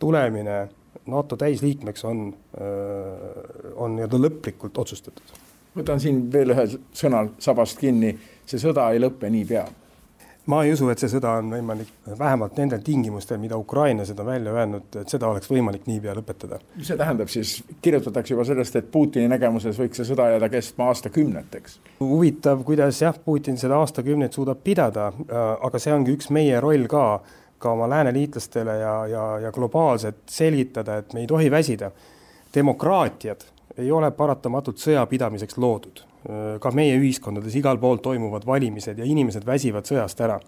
[0.00, 0.56] tulemine
[1.08, 2.24] NATO täisliikmeks on,
[3.76, 5.36] on nii-öelda lõplikult otsustatud.
[5.76, 6.64] võtan siin veel ühe
[6.96, 8.14] sõnal sabast kinni,
[8.48, 9.66] see sõda ei lõpe niipea
[10.48, 14.52] ma ei usu, et see sõda on võimalik, vähemalt nendel tingimustel, mida Ukraina seda välja
[14.56, 16.60] öelnud, et seda oleks võimalik niipea lõpetada.
[16.76, 20.88] mis see tähendab siis, kirjutatakse juba sellest, et Putini nägemuses võiks see sõda jääda kestma
[20.92, 21.80] aastakümneteks?
[22.00, 25.12] huvitav, kuidas jah, Putin seda aastakümneid suudab pidada,
[25.60, 27.04] aga see ongi üks meie roll ka
[27.58, 31.90] ka oma lääneliitlastele ja, ja, ja globaalselt selgitada, et me ei tohi väsida.
[32.54, 33.40] demokraatiad
[33.78, 36.02] ei ole paratamatult sõjapidamiseks loodud.
[36.60, 40.40] Ka meie ühiskondades igal pool toimuvad valimised ja inimesed väsivad sõjast ära.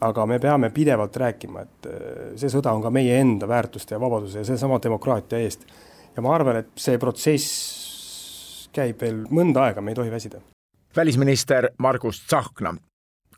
[0.00, 4.00] aga me peame pidevalt rääkima, et äh, see sõda on ka meie enda väärtuste ja
[4.00, 5.66] vabaduse ja seesama demokraatia eest.
[6.16, 10.40] ja ma arvan, et see protsess käib veel mõnda aega, me ei tohi väsida
[10.96, 12.74] välisminister Margus Tsahkna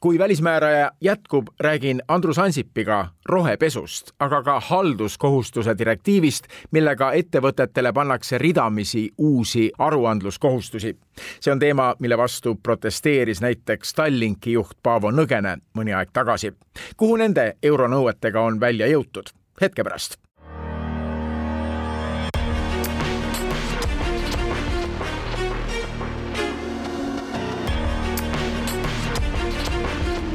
[0.01, 9.11] kui välismääraja jätkub, räägin Andrus Ansipiga rohepesust, aga ka halduskohustuse direktiivist, millega ettevõtetele pannakse ridamisi
[9.19, 10.97] uusi aruandluskohustusi.
[11.41, 16.53] see on teema, mille vastu protesteeris näiteks Tallinki juht Paavo Nõgene mõni aeg tagasi.
[16.97, 19.31] kuhu nende euronõuetega on välja jõutud?
[19.61, 20.30] hetke pärast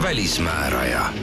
[0.06, 1.14] välismääraja.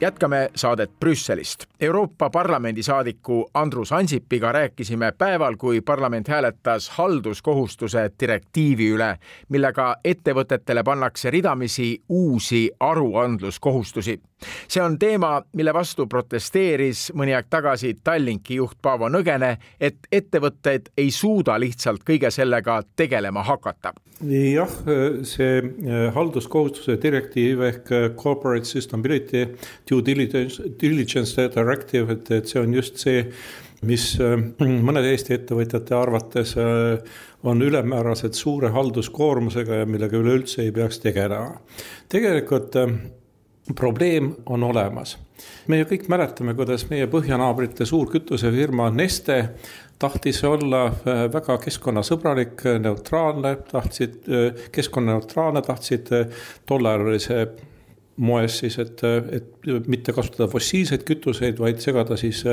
[0.00, 1.64] jätkame saadet Brüsselist.
[1.80, 9.16] Euroopa Parlamendi saadiku Andrus Ansipiga rääkisime päeval, kui parlament hääletas halduskohustuse direktiivi üle,
[9.48, 14.20] millega ettevõtetele pannakse ridamisi uusi aruandluskohustusi.
[14.68, 20.90] See on teema, mille vastu protesteeris mõni aeg tagasi Tallinki juht Paavo Nõgene, et ettevõtted
[20.96, 24.70] ei suuda lihtsalt kõige sellega tegelema hakata jah,
[25.26, 29.44] see eh, halduskohustuse direktiiv ehk eh, corporate sustainability
[29.88, 33.24] due diligence, diligence directive, et, et see on just see,
[33.84, 34.36] mis eh,
[34.86, 36.54] mõnede Eesti ettevõtjate arvates
[37.44, 41.58] on ülemääraselt suure halduskoormusega ja millega üleüldse ei peaks tegelema.
[42.08, 42.78] tegelikult
[43.74, 45.18] probleem on olemas.
[45.66, 49.38] me ju kõik mäletame, kuidas meie põhjanaabrite suur kütusefirma Neste
[49.98, 57.46] tahtis olla äh, väga keskkonnasõbralik, neutraalne, tahtsid, äh, keskkonnaneutraalne, tahtsid, äh, tollal oli see
[58.14, 59.00] moes siis, et,
[59.34, 62.44] et mitte kasutada fossiilseid kütuseid, vaid segada siis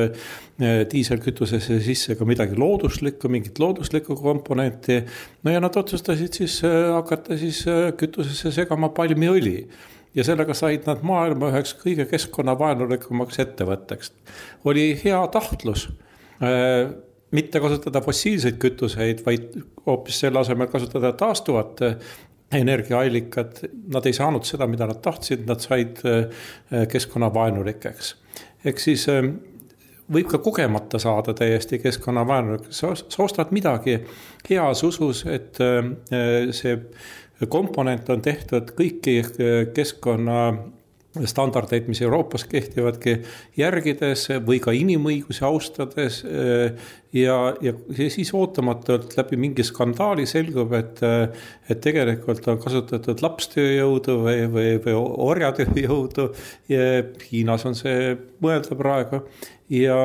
[0.89, 5.03] diiselkütusesse sisse ka midagi looduslikku, mingit looduslikku komponenti.
[5.43, 7.61] no ja nad otsustasid siis hakata siis
[8.01, 9.59] kütusesse segama palmiõli
[10.15, 14.11] ja sellega said nad maailma üheks kõige keskkonnavaenulikumaks ettevõtteks.
[14.65, 15.89] oli hea tahtlus
[17.31, 21.83] mitte kasutada fossiilseid kütuseid, vaid hoopis selle asemel kasutada taastuvat
[22.51, 23.61] energiaallikad,
[23.93, 26.43] nad ei saanud seda, mida nad tahtsid, nad said äh,
[26.91, 28.15] keskkonnavaenulikeks.
[28.65, 29.23] ehk siis äh,
[30.11, 34.01] võib ka kogemata saada täiesti keskkonnavaenulikuks, sa ostad midagi
[34.49, 36.75] heas usus, et äh, see
[37.49, 39.21] komponent on tehtud kõiki
[39.73, 40.41] keskkonna
[41.27, 43.17] standardeid, mis Euroopas kehtivadki,
[43.59, 46.21] järgides või ka inimõigusi austades.
[47.13, 51.03] ja, ja siis ootamatult läbi mingi skandaali selgub, et,
[51.69, 54.95] et tegelikult on kasutatud lapstööjõudu või, või, või
[55.27, 56.29] orjatööjõudu.
[57.27, 59.25] Hiinas on see mõelda praegu
[59.71, 59.97] ja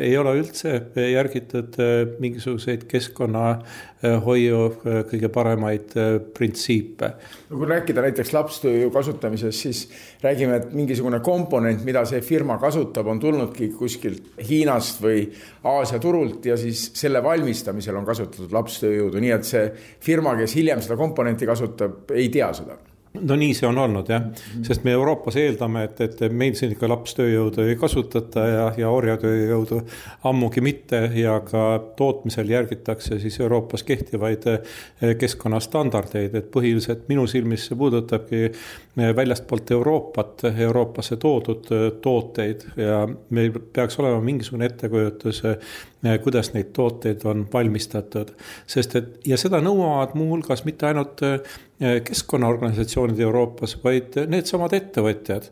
[0.00, 5.94] ei ole üldse järgitud äh, mingisuguseid keskkonnahoiu äh, kõige paremaid
[6.34, 7.10] printsiipe.
[7.50, 9.82] no kui rääkida näiteks lapstööjõu kasutamisest, siis
[10.22, 15.26] räägime, et mingisugune komponent, mida see firma kasutab, on tulnudki kuskilt Hiinast või
[15.68, 19.68] Aasia turult ja siis selle valmistamisel on kasutatud lapstööjõudu, nii et see
[20.00, 22.78] firma, kes hiljem seda komponenti kasutab, ei tea seda
[23.20, 24.24] no nii see on olnud jah,
[24.64, 29.80] sest me Euroopas eeldame, et, et meil siin ikka lapstööjõudu ei kasutata ja, ja orjatööjõudu
[30.28, 31.66] ammugi mitte ja ka
[31.98, 38.48] tootmisel järgitakse siis Euroopas kehtivaid eh, keskkonnastandardeid, et põhiliselt minu silmis see puudutabki
[38.96, 45.42] väljastpoolt Euroopat Euroopasse toodud eh, tooteid ja meil peaks olema mingisugune ettekujutus
[46.22, 48.34] kuidas neid tooteid on valmistatud.
[48.66, 51.20] sest et ja seda nõuavad muuhulgas mitte ainult
[52.04, 55.48] keskkonnaorganisatsioonid Euroopas, vaid needsamad ettevõtjad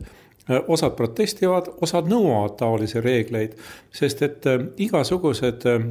[0.67, 3.57] osad protestivad, osad nõuavad taolisi reegleid,
[3.93, 5.85] sest et äh, igasugused äh,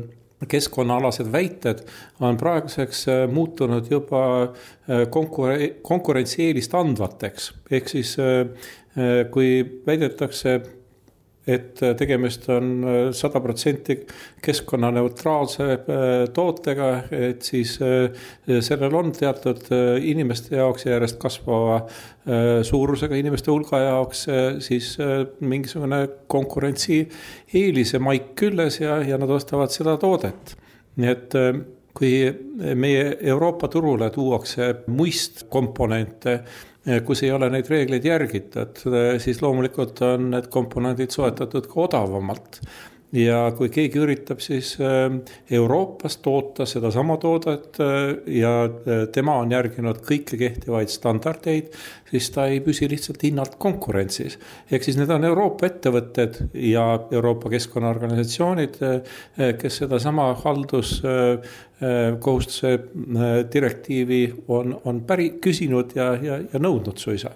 [0.49, 1.85] keskkonnaalased väited
[2.21, 4.53] on praeguseks äh, muutunud juba
[5.11, 7.53] konkurentsi, konkurentsieelist andvateks.
[7.71, 8.17] ehk siis
[9.31, 9.51] kui
[9.87, 10.61] väidetakse
[11.47, 13.97] et äh, tegemist on äh, sada protsenti
[14.45, 15.81] keskkonnaneutraalse äh,
[16.35, 17.77] tootega, et siis
[18.61, 19.69] sellel on teatud
[20.05, 21.81] inimeste jaoks ja järjest kasvava
[22.67, 24.25] suurusega inimeste hulga jaoks
[24.63, 24.93] siis
[25.41, 26.01] mingisugune
[26.31, 30.57] konkurentsieelise maik küljes ja, ja nad ostavad seda toodet.
[31.01, 31.37] nii et
[31.97, 32.13] kui
[32.77, 36.41] meie Euroopa turule tuuakse muist komponente
[37.07, 38.83] kus ei ole neid reegleid järgitud,
[39.23, 42.61] siis loomulikult on need komponendid soetatud ka odavamalt
[43.17, 45.11] ja kui keegi üritab siis äh,
[45.51, 47.87] Euroopas toota sedasama toodet äh,
[48.39, 48.71] ja äh,
[49.13, 51.67] tema on järginud kõiki kehtivaid standardeid,
[52.11, 54.39] siis ta ei püsi lihtsalt hinnalt konkurentsis.
[54.71, 58.75] ehk siis need on Euroopa ettevõtted ja Euroopa keskkonnaorganisatsioonid,
[59.59, 62.79] kes sedasama halduskohustuse
[63.53, 67.31] direktiivi on, on päri, küsinud ja, ja, ja nõudnud suisa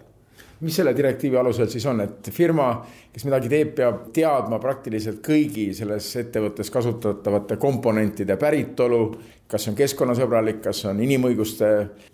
[0.64, 2.68] mis selle direktiivi alusel siis on, et firma,
[3.12, 9.02] kes midagi teeb, peab teadma praktiliselt kõigi selles ettevõttes kasutatavate komponentide päritolu,
[9.54, 11.68] kas see on keskkonnasõbralik, kas on inimõiguste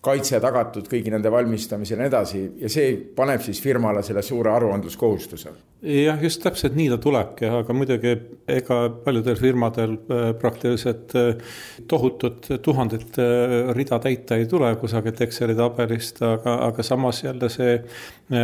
[0.05, 4.53] kaitse tagatud kõigi nende valmistamisel ja nii edasi ja see paneb siis firmale selle suure
[4.53, 5.53] aruandluskohustuse.
[5.81, 8.13] jah, just täpselt nii ta tulebki, aga muidugi
[8.59, 11.57] ega paljudel firmadel äh, praktiliselt äh,
[11.89, 17.81] tohutut tuhandet äh, rida täita ei tule kusagilt Exceli tabelist, aga, aga samas jälle see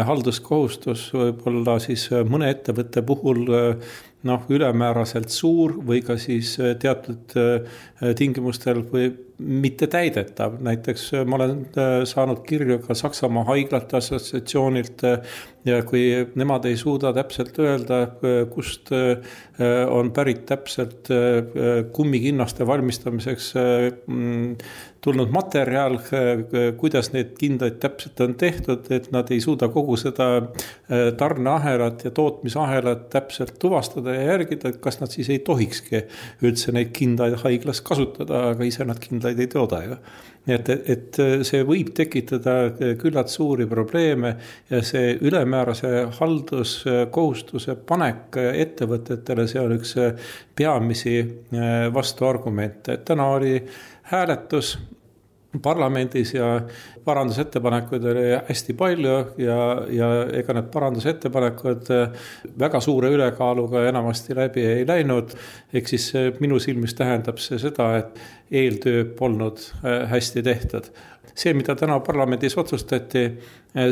[0.08, 3.44] halduskohustus võib olla siis mõne ettevõtte puhul
[4.26, 7.36] noh, ülemääraselt suur või ka siis teatud
[8.18, 15.04] tingimustel või mitte täidetav, näiteks äh, ma olen äh, saanud kirju ka Saksamaa Haiglate Assotsiatsioonilt
[15.04, 15.18] äh,
[15.66, 18.04] ja kui nemad ei suuda täpselt öelda,
[18.52, 18.92] kust
[19.90, 21.08] on pärit täpselt
[21.92, 23.48] kummikinnaste valmistamiseks
[24.06, 24.52] mm,
[25.02, 25.98] tulnud materjal,
[26.78, 30.28] kuidas need kindlaid täpselt on tehtud, et nad ei suuda kogu seda
[31.18, 36.04] tarneahelat ja tootmisahelat täpselt tuvastada ja järgida, et kas nad siis ei tohikski
[36.46, 39.96] üldse neid kindaid haiglas kasutada, aga ise nad kindlasti kindlaid ei tooda ju.
[40.46, 44.36] nii et, et see võib tekitada küllalt suuri probleeme
[44.70, 49.96] ja see ülemäärase halduskohustuse panek ettevõtetele, see on üks
[50.54, 51.18] peamisi
[51.92, 53.58] vastuargumente, et täna oli
[54.12, 54.76] hääletus
[55.62, 56.60] parlamendis ja
[57.04, 59.58] parandusettepanekuid oli hästi palju ja,
[59.90, 61.90] ja ega need parandusettepanekud
[62.58, 65.36] väga suure ülekaaluga enamasti läbi ei läinud.
[65.72, 68.18] ehk siis minu silmis tähendab see seda, et
[68.50, 69.62] eeltöö polnud
[70.10, 70.90] hästi tehtud
[71.36, 73.26] see, mida täna parlamendis otsustati,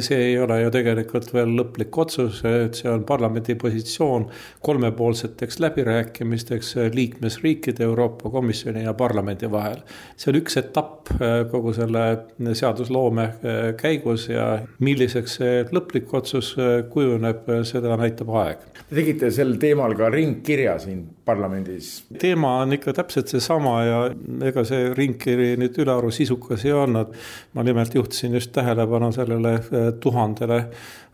[0.01, 4.27] see ei ole ju tegelikult veel lõplik otsus, et see on parlamendi positsioon
[4.65, 9.83] kolmepoolseteks läbirääkimisteks liikmesriikide, Euroopa Komisjoni ja parlamendi vahel.
[10.17, 11.13] see on üks etapp
[11.51, 12.05] kogu selle
[12.55, 13.29] seadusloome
[13.81, 14.47] käigus ja
[14.79, 16.55] milliseks see lõplik otsus
[16.91, 18.65] kujuneb, seda näitab aeg.
[18.89, 22.05] Te tegite sel teemal ka ringkirja siin parlamendis.
[22.19, 24.01] teema on ikka täpselt seesama ja
[24.49, 27.15] ega see ringkiri nüüd ülearu sisukas ei olnud.
[27.55, 30.65] Ma nimelt juhtisin just tähelepanu sellele eh, tuhandele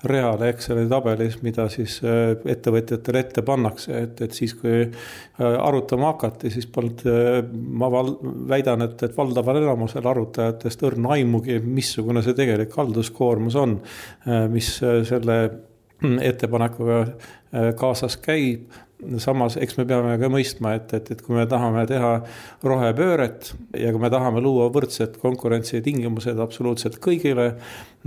[0.04, 4.92] reale Exceli tabelis, mida siis eh, ettevõtjatele ette pannakse, et, et siis, kui eh,
[5.40, 7.04] arutama hakati, siis polnud,
[7.52, 8.16] ma val-,
[8.48, 13.80] väidan, et, et valdaval enamusel arutajatest õrna aimugi, missugune see tegelik halduskoormus on,
[14.52, 15.40] mis selle
[16.00, 17.02] ettepanekuga
[17.76, 18.70] kaasas käib
[19.22, 22.12] samas, eks me peame ka mõistma, et, et, et kui me tahame teha
[22.66, 27.52] rohepööret ja kui me tahame luua võrdsed konkurentsitingimused absoluutselt kõigile,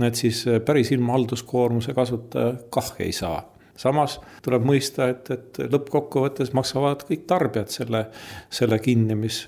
[0.02, 3.42] et siis päris ilma halduskoormuse kasuta kah ei saa.
[3.78, 8.04] Samas tuleb mõista, et, et lõppkokkuvõttes maksavad kõik tarbijad selle,
[8.54, 9.40] selle kinni, mis,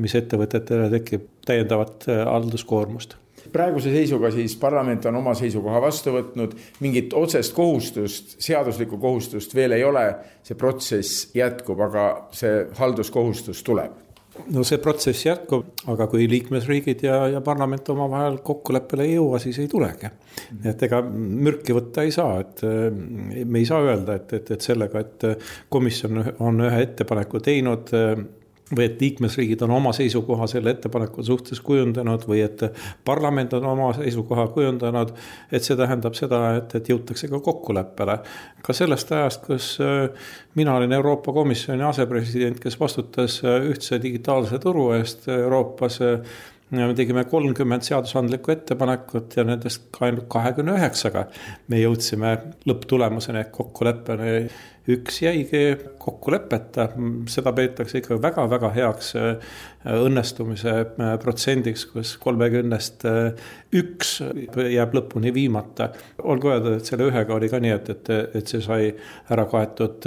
[0.00, 3.18] mis ettevõtetele tekib täiendavat halduskoormust
[3.54, 9.78] praeguse seisuga siis parlament on oma seisukoha vastu võtnud, mingit otsest kohustust, seaduslikku kohustust veel
[9.78, 10.06] ei ole.
[10.44, 14.04] see protsess jätkub, aga see halduskohustus tuleb
[14.50, 19.60] no see protsess jätkub, aga kui liikmesriigid ja, ja parlament omavahel kokkuleppele ei jõua, siis
[19.62, 20.10] ei tulegi.
[20.66, 25.04] et ega mürki võtta ei saa, et me ei saa öelda, et, et, et sellega,
[25.04, 25.28] et
[25.72, 27.94] komisjon on ühe ettepaneku teinud
[28.76, 32.64] või et liikmesriigid on oma seisukoha selle ettepaneku suhtes kujundanud või et
[33.04, 35.12] parlament on oma seisukoha kujundanud.
[35.52, 38.18] et see tähendab seda, et, et jõutakse ka kokkuleppele.
[38.62, 40.08] ka sellest ajast, kus äh,
[40.54, 46.00] mina olin Euroopa Komisjoni asepresident, kes vastutas äh, ühtse digitaalse turu eest Euroopas
[46.72, 51.26] äh, me tegime kolmkümmend seadusandlikku ettepanekut ja nendest ainult kahekümne üheksaga
[51.68, 52.36] me jõudsime
[52.68, 54.36] lõpptulemuseni ehk kokkuleppeni
[54.90, 55.62] üks jäigi
[56.00, 56.88] kokkuleppeta,
[57.32, 59.52] seda peetakse ikka väga-väga heaks äh,
[59.88, 63.46] õnnestumise äh, protsendiks, kus kolmekümnest äh,
[63.80, 65.90] üks jääb lõpuni viimata.
[66.22, 68.90] olgu öeldud, et selle ühega oli ka nii, et, et, et see sai
[69.32, 70.04] ära kaetud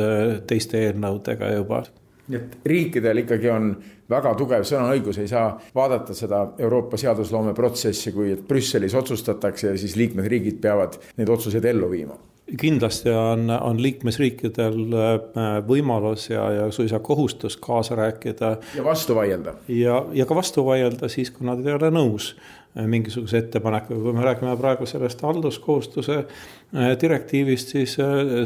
[0.47, 1.83] teiste eelnõudega juba
[2.27, 3.69] nii et riikidel ikkagi on
[4.09, 9.95] väga tugev sõnaõigus, ei saa vaadata seda Euroopa seadusloome protsessi, kui Brüsselis otsustatakse ja siis
[9.99, 16.99] liikmesriigid peavad neid otsuseid ellu viima kindlasti on, on liikmesriikidel äh, võimalus ja, ja suisa
[17.03, 18.53] kohustus kaasa rääkida.
[18.75, 19.53] ja vastu vaielda.
[19.67, 22.35] ja, ja ka vastu vaielda siis, kui nad ei ole nõus
[22.75, 27.97] mingisuguse ettepanekuga, kui me räägime praegu sellest halduskohustuse äh, direktiivist, siis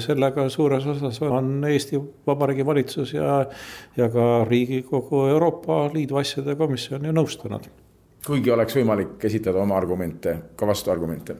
[0.06, 3.46] sellega suures osas on Eesti Vabariigi valitsus ja,
[3.98, 7.70] ja ka Riigikogu Euroopa Liidu asjade komisjon ju nõustunud.
[8.26, 11.36] kuigi oleks võimalik esitada oma argumente, ka vastuargumente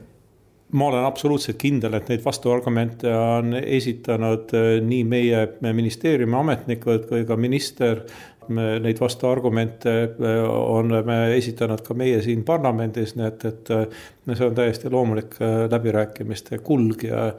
[0.72, 5.42] ma olen absoluutselt kindel, et neid vastuargumente on esitanud äh, nii meie
[5.72, 8.02] ministeeriumi ametnikud kui ka minister.
[8.52, 14.02] Neid vastuargumente äh, oleme esitanud ka meie siin parlamendis, nii et, et äh,
[14.32, 15.38] see on täiesti loomulik
[15.70, 17.30] läbirääkimiste kulg ja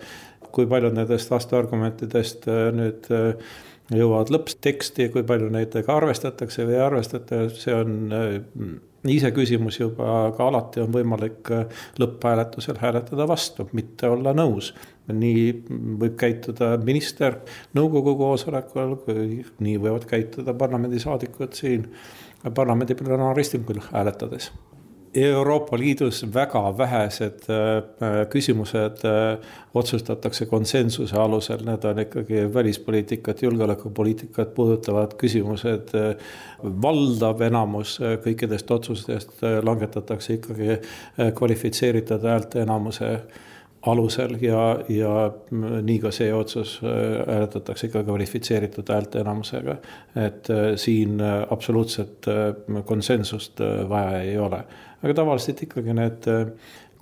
[0.54, 2.46] kui paljud nendest vastuargumentidest
[2.78, 3.08] nüüd
[3.94, 7.96] jõuavad lõppteksti, kui palju nendega arvestatakse või ei arvestata, see on
[9.12, 14.74] iseküsimus juba, aga alati on võimalik äh, lõpphääletusel hääletada vastu, mitte olla nõus.
[15.12, 15.48] Nii
[16.00, 17.40] võib käituda minister
[17.76, 21.90] nõukogu koosolekul, kui nii võivad käituda parlamendisaadikud siin
[22.56, 24.52] parlamendi plenaaristungil hääletades
[25.14, 29.38] Euroopa Liidus väga vähesed äh, küsimused äh,
[29.74, 35.94] otsustatakse konsensuse alusel, need on ikkagi välispoliitikat, julgeolekupoliitikat puudutavad küsimused.
[36.64, 40.78] valdav enamus kõikidest otsustest langetatakse ikkagi
[41.36, 43.10] kvalifitseeritud häälteenamuse
[43.88, 49.76] alusel ja, ja nii ka see otsus hääletatakse ikka kvalifitseeritud häälteenamusega.
[50.26, 51.20] et siin
[51.50, 52.26] absoluutset
[52.86, 54.64] konsensust vaja ei ole
[55.04, 56.46] aga tavaliselt ikkagi need äh,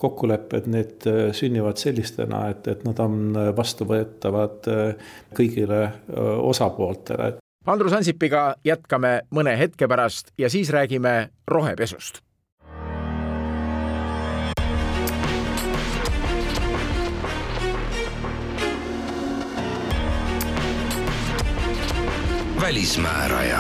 [0.01, 4.69] kokkulepped, need äh, sünnivad sellistena, et, et nad on äh, vastuvõetavad
[5.38, 5.84] kõigile
[6.51, 7.36] osapooltele.
[7.69, 12.23] Andrus Ansipiga jätkame mõne hetke pärast ja siis räägime rohepesust
[22.62, 23.59] välismääraja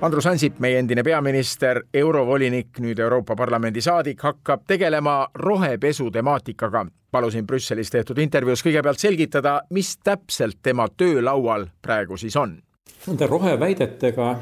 [0.00, 6.86] Andrus Ansip, meie endine peaminister, eurovolinik, nüüd Euroopa Parlamendi saadik, hakkab tegelema rohepesu temaatikaga.
[7.10, 12.58] palusin Brüsselis tehtud intervjuus kõigepealt selgitada, mis täpselt tema töölaual praegu siis on.
[13.06, 14.36] Nende roheväidetega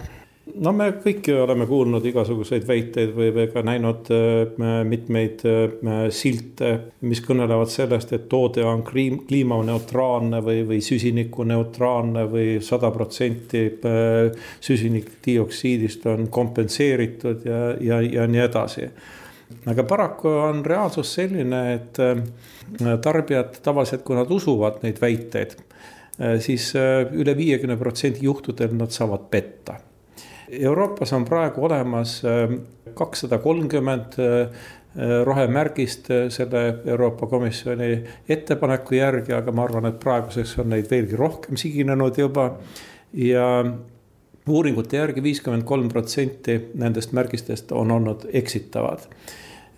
[0.53, 6.71] no me kõik oleme kuulnud igasuguseid väiteid või, või ka näinud äh, mitmeid äh, silte,
[7.09, 14.49] mis kõnelevad sellest, et toode on kliim, kliimaneutraalne või, või süsinikuneutraalne või sada protsenti äh,
[14.65, 18.89] süsinikdioksiidist on kompenseeritud ja, ja, ja nii edasi.
[19.71, 21.99] Aga paraku on reaalsus selline, et
[23.05, 25.55] tarbijad tavaliselt, kui nad usuvad neid väiteid,
[26.43, 29.77] siis üle viiekümne protsendi juhtudel nad saavad petta
[30.61, 32.61] Euroopas on praegu olemas ähm,
[32.95, 34.65] kakssada kolmkümmend äh,
[35.25, 41.19] rohemärgist äh, selle Euroopa Komisjoni ettepaneku järgi, aga ma arvan, et praeguseks on neid veelgi
[41.19, 42.53] rohkem siginenud juba.
[43.15, 43.65] ja
[44.49, 49.07] uuringute järgi viiskümmend kolm protsenti nendest märgistest on olnud eksitavad.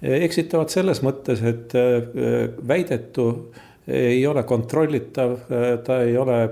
[0.02, 3.52] eksitavad selles mõttes, et äh, väidetu
[3.88, 5.36] ei ole kontrollitav,
[5.84, 6.50] ta ei ole äh,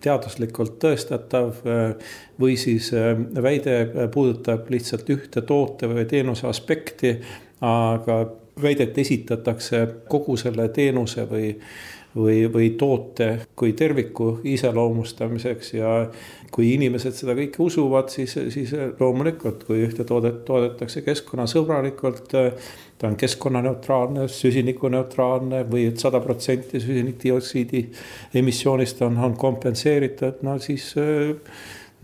[0.00, 3.12] teaduslikult tõestatav äh, või siis äh,
[3.42, 7.16] väide puudutab lihtsalt ühte toote või teenuse aspekti,
[7.60, 8.20] aga
[8.62, 11.54] väidet esitatakse kogu selle teenuse või
[12.16, 15.90] või, või toote kui terviku iseloomustamiseks ja
[16.54, 22.34] kui inimesed seda kõike usuvad, siis, siis loomulikult, kui ühte toodet toodetakse keskkonnasõbralikult
[22.98, 27.84] ta on keskkonnaneutraalne, süsinikuneutraalne või et sada protsenti süsinikdioksiidi
[28.40, 31.34] emissioonist on, on kompenseeritud, no siis äh,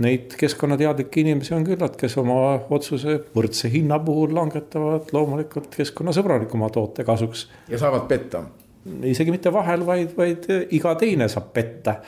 [0.05, 2.40] neid keskkonnateadlikke inimesi on küllalt, kes oma
[2.74, 7.49] otsuse võrdse hinna puhul langetavad loomulikult keskkonnasõbralikuma toote kasuks.
[7.68, 8.45] ja saavad petta
[8.85, 11.99] isegi mitte vahel, vaid, vaid iga teine saab petta.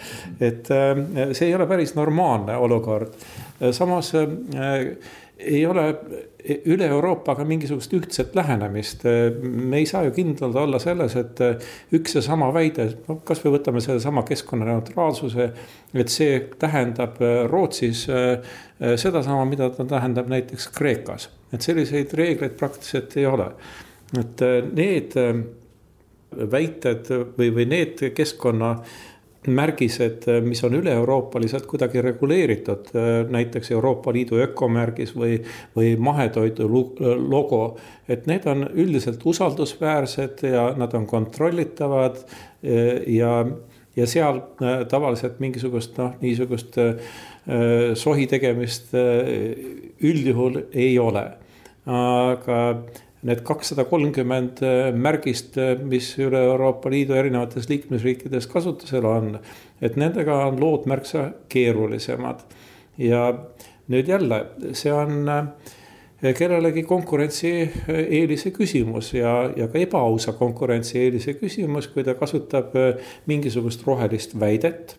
[0.41, 3.15] et äh, see ei ole päris normaalne olukord.
[3.73, 4.91] samas äh,
[5.37, 5.85] ei ole
[6.65, 9.05] üle Euroopa ka mingisugust ühtset lähenemist.
[9.43, 11.41] me ei saa ju kindlad olla selles, et
[11.97, 15.49] üks ja sama väide, no kasvõi võtame sedasama keskkonnaneutraalsuse,
[15.95, 17.19] et see tähendab
[17.51, 18.07] Rootsis
[18.79, 21.29] sedasama, mida ta tähendab näiteks Kreekas.
[21.53, 23.51] et selliseid reegleid praktiliselt ei ole.
[24.17, 25.19] et need
[26.31, 28.77] väited või, või need keskkonna
[29.47, 32.91] märgised, mis on üle-euroopaliselt kuidagi reguleeritud,
[33.31, 35.39] näiteks Euroopa Liidu ökomärgis või,
[35.77, 36.67] või mahetoidu
[37.29, 37.79] logo.
[38.09, 42.17] et need on üldiselt usaldusväärsed ja nad on kontrollitavad
[43.07, 43.47] ja,
[43.97, 44.41] ja seal
[44.89, 46.79] tavaliselt mingisugust noh, niisugust
[47.95, 48.95] sohi tegemist
[50.03, 51.27] üldjuhul ei ole.
[51.87, 52.61] aga
[53.23, 59.39] need kakssada kolmkümmend äh, märgist, äh, mis üle Euroopa Liidu erinevates liikmesriikides kasutusel on,
[59.81, 62.45] et nendega on lood märksa keerulisemad.
[62.99, 63.23] ja
[63.93, 64.39] nüüd jälle,
[64.73, 72.73] see on äh, kellelegi konkurentsieelise küsimus ja, ja ka ebaausa konkurentsieelise küsimus, kui ta kasutab
[73.27, 74.97] mingisugust rohelist väidet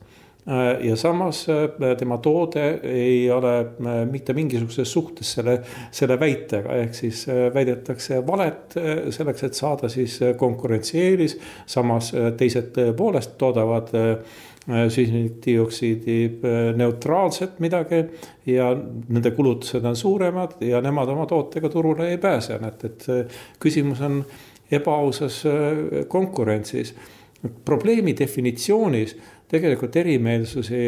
[0.80, 5.58] ja samas äh, tema toode ei ole äh, mitte mingisuguses suhtes selle,
[5.92, 8.78] selle väitega, ehk siis väidetakse valet
[9.12, 11.38] selleks, et saada siis konkurentsieelis.
[11.66, 13.92] samas teised tõepoolest toodavad
[14.68, 16.18] süsinikdioksiidi
[16.76, 18.02] neutraalset midagi
[18.52, 23.08] ja nende kulutused on suuremad ja nemad oma tootega turule ei pääse, et, et
[23.60, 24.24] küsimus on
[24.72, 25.44] ebaausas
[26.08, 26.96] konkurentsis.
[27.66, 29.16] probleemi definitsioonis
[29.52, 30.80] tegelikult erimeelsusi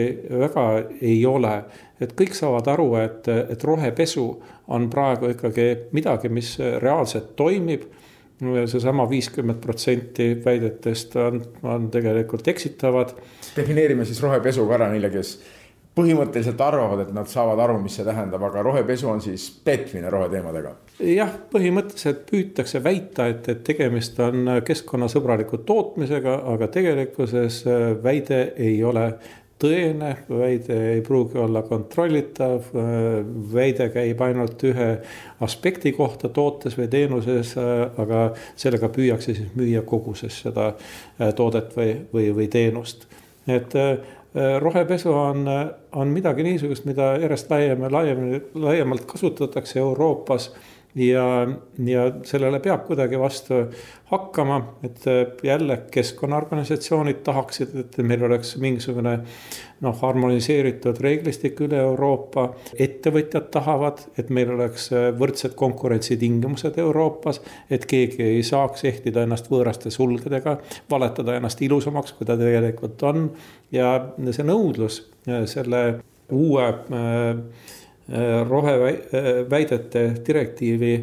[0.42, 0.66] väga
[1.02, 1.64] ei ole.
[2.00, 4.26] et kõik saavad aru, et, et rohepesu
[4.72, 7.84] on praegu ikkagi midagi, mis reaalselt toimib
[8.40, 13.12] seesama viiskümmend protsenti väidetest on, on tegelikult eksitavad.
[13.56, 15.34] defineerime siis rohepesu ka ära neile, kes
[16.00, 20.76] põhimõtteliselt arvavad, et nad saavad aru, mis see tähendab, aga rohepesu on siis petmine roheteemadega.
[21.00, 28.82] Jah, põhimõtteliselt püütakse väita, et, et tegemist on keskkonnasõbraliku tootmisega, aga tegelikkuses äh, väide ei
[28.84, 29.06] ole
[29.60, 32.70] tõene, väide ei pruugi olla kontrollitav.
[32.76, 32.92] Äh,
[33.54, 34.92] väide käib ainult ühe
[35.46, 38.30] aspekti kohta tootes või teenuses, äh, aga
[38.60, 40.74] sellega püüakse siis müüa koguses seda
[41.36, 43.08] toodet või, või, või teenust.
[43.50, 43.74] et
[44.62, 45.48] rohepesu on,
[45.98, 50.52] on midagi niisugust, mida järjest laiem ja laiemini, laiemalt kasutatakse Euroopas.
[50.96, 51.48] Ja,
[51.86, 53.60] ja sellele peab kuidagi vastu
[54.10, 59.20] hakkama, et äh, jälle keskkonnaorganisatsioonid tahaksid, et meil oleks mingisugune
[59.86, 62.48] noh, harmoniseeritud reeglistik üle Euroopa.
[62.74, 69.52] ettevõtjad tahavad, et meil oleks äh, võrdsed konkurentsitingimused Euroopas, et keegi ei saaks ehtida ennast
[69.52, 70.58] võõraste sulgedega,
[70.90, 73.30] valetada ennast ilusamaks, kui ta tegelikult on.
[73.72, 73.94] ja
[74.32, 75.84] see nõudlus äh, selle
[76.34, 76.66] uue
[78.50, 80.94] roheväidete direktiivi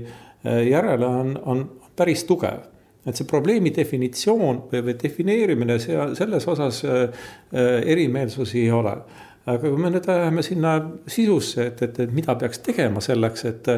[0.71, 1.61] järele on, on
[1.97, 2.65] päris tugev.
[3.07, 6.81] Et see probleemi definitsioon või, või defineerimine seal selles osas
[7.95, 8.97] erimeelsusi ei ole
[9.47, 10.77] aga kui me nüüd läheme sinna
[11.11, 13.69] sisusse, et, et, et mida peaks tegema selleks, et,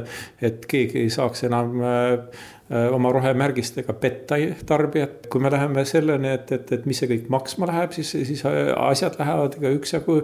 [0.45, 2.45] et keegi ei saaks enam äh,
[2.93, 5.27] oma rohemärgistega petta tarbijat.
[5.29, 9.19] kui me läheme selleni, et, et, et mis see kõik maksma läheb, siis, siis asjad
[9.21, 10.21] lähevad ka üksjagu,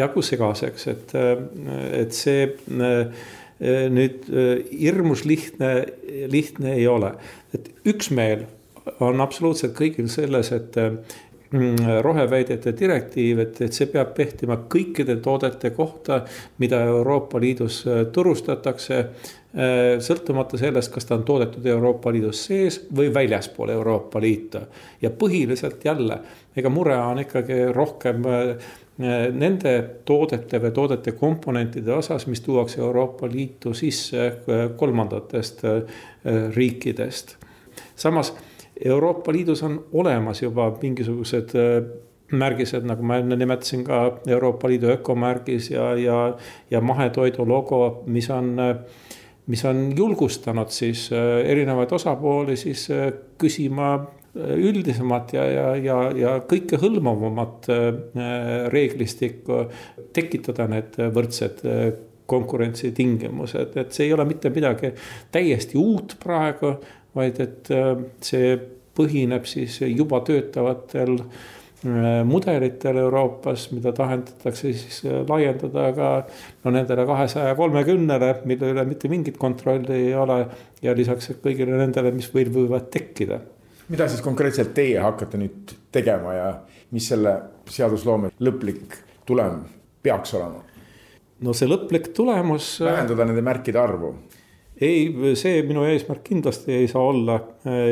[0.00, 1.14] jagu segaseks, et,
[2.02, 3.26] et see äh,
[3.94, 5.74] nüüd äh, hirmus lihtne,
[6.32, 7.14] lihtne ei ole.
[7.54, 8.46] et üksmeel
[9.04, 10.76] on absoluutselt kõigil selles, et
[12.02, 16.20] roheväidete direktiiv, et, et see peab kehtima kõikide toodete kohta,
[16.62, 18.98] mida Euroopa Liidus äh, turustatakse.
[19.50, 24.60] Äh, sõltumata sellest, kas ta on toodetud Euroopa Liidus sees või väljaspool Euroopa Liitu.
[25.02, 26.20] ja põhiliselt jälle,
[26.56, 28.70] ega mure on ikkagi rohkem äh,
[29.34, 29.74] nende
[30.04, 34.42] toodete või toodete komponentide osas, mis tuuakse Euroopa Liitu sisse
[34.76, 35.62] kolmandatest
[36.54, 37.36] riikidest.
[37.96, 38.34] samas
[38.84, 41.84] Euroopa Liidus on olemas juba mingisugused äh,
[42.32, 46.20] märgised, nagu ma enne nimetasin ka Euroopa Liidu ökomärgis ja, ja,
[46.70, 48.76] ja mahetoidu logo, mis on, äh,
[49.46, 52.88] mis on julgustanud siis äh, erinevaid osapooli siis
[53.38, 53.92] küsima
[54.34, 57.66] üldisemat ja, ja, ja, ja kõikehõlmavamat
[58.70, 59.56] reeglistikku,
[60.14, 61.64] tekitada need võrdsed
[62.30, 64.92] konkurentsitingimused, et see ei ole mitte midagi
[65.34, 66.76] täiesti uut praegu
[67.16, 67.94] vaid et äh,
[68.24, 68.54] see
[68.96, 76.10] põhineb siis juba töötavatel äh, mudelitel Euroopas, mida tahendatakse siis äh, laiendada ka
[76.64, 80.44] no nendele kahesaja kolmekümnele, mille üle mitte mingit kontrolli ei ole.
[80.82, 83.40] ja lisaks kõigile nendele, mis veel võivad tekkida.
[83.88, 86.50] mida siis konkreetselt teie hakkate nüüd tegema ja
[86.90, 87.36] mis selle
[87.70, 89.62] seadusloome lõplik tulem
[90.02, 90.64] peaks olema?
[91.40, 92.78] no see lõplik tulemus.
[92.84, 94.14] vähendada nende märkide arvu
[94.80, 97.36] ei, see minu eesmärk kindlasti ei saa olla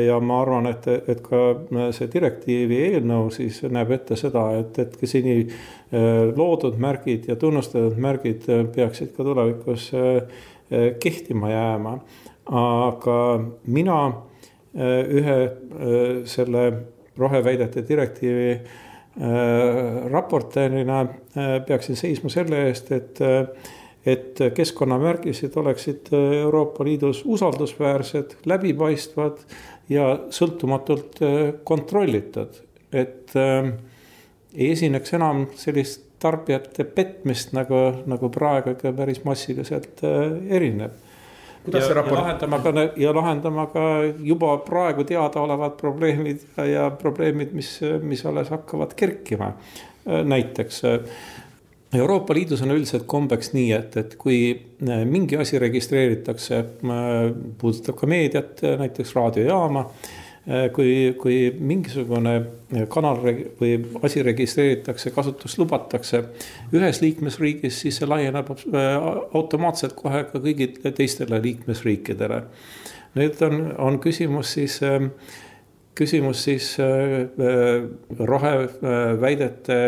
[0.05, 1.41] ja ma arvan, et, et ka
[1.95, 5.59] see direktiivi eelnõu siis näeb ette seda, et, et ka seni äh,
[6.35, 9.91] loodud märgid ja tunnustatud märgid peaksid ka tulevikus
[11.01, 11.99] kehtima jääma.
[12.49, 13.17] aga
[13.65, 13.97] mina
[14.77, 15.37] ühe
[16.25, 16.63] selle
[17.17, 18.59] roheväidete direktiivi
[20.11, 21.05] raportöörina
[21.67, 23.21] peaksin seisma selle eest, et
[24.05, 29.41] et keskkonnamärgised oleksid Euroopa Liidus usaldusväärsed, läbipaistvad
[29.89, 32.61] ja sõltumatult äh, kontrollitud.
[32.93, 33.73] et äh,
[34.55, 37.77] ei esineks enam sellist tarbijate petmist, nagu,
[38.09, 40.91] nagu praegu ikka päris massiliselt äh, erineb.
[41.73, 42.15] ja, raport...
[42.15, 43.85] ja lahendama ka ja lahendama ka
[44.23, 49.53] juba praegu teadaolevad probleemid ja, ja probleemid, mis, mis alles hakkavad kerkima.
[50.05, 50.81] näiteks
[51.93, 57.13] Euroopa Liidus on üldiselt kombeks nii, et, et kui äh, mingi asi registreeritakse, äh,
[57.57, 59.89] puudutab ka meediat, äh, näiteks raadiojaama.
[60.73, 62.31] kui, kui mingisugune
[62.89, 63.19] kanal
[63.59, 63.73] või
[64.07, 66.21] asi registreeritakse, kasutust lubatakse
[66.73, 68.49] ühes liikmesriigis, siis see laieneb
[69.35, 72.39] automaatselt kohe ka kõigile teistele liikmesriikidele.
[73.19, 74.79] nüüd on, on küsimus siis
[75.99, 76.71] küsimus siis
[78.31, 79.79] roheväidete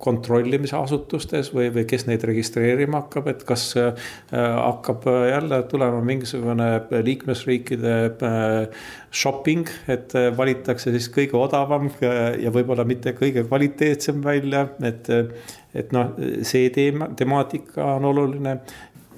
[0.00, 3.92] kontrollimise asutustes või, või kes neid registreerima hakkab, et kas äh,
[4.32, 6.70] hakkab jälle tulema mingisugune
[7.04, 14.66] liikmesriikide äh, shopping, et äh, valitakse siis kõige odavam ja võib-olla mitte kõige kvaliteetsem välja,
[14.86, 15.10] et,
[15.74, 16.14] et noh,
[16.46, 18.58] see teema, temaatika on oluline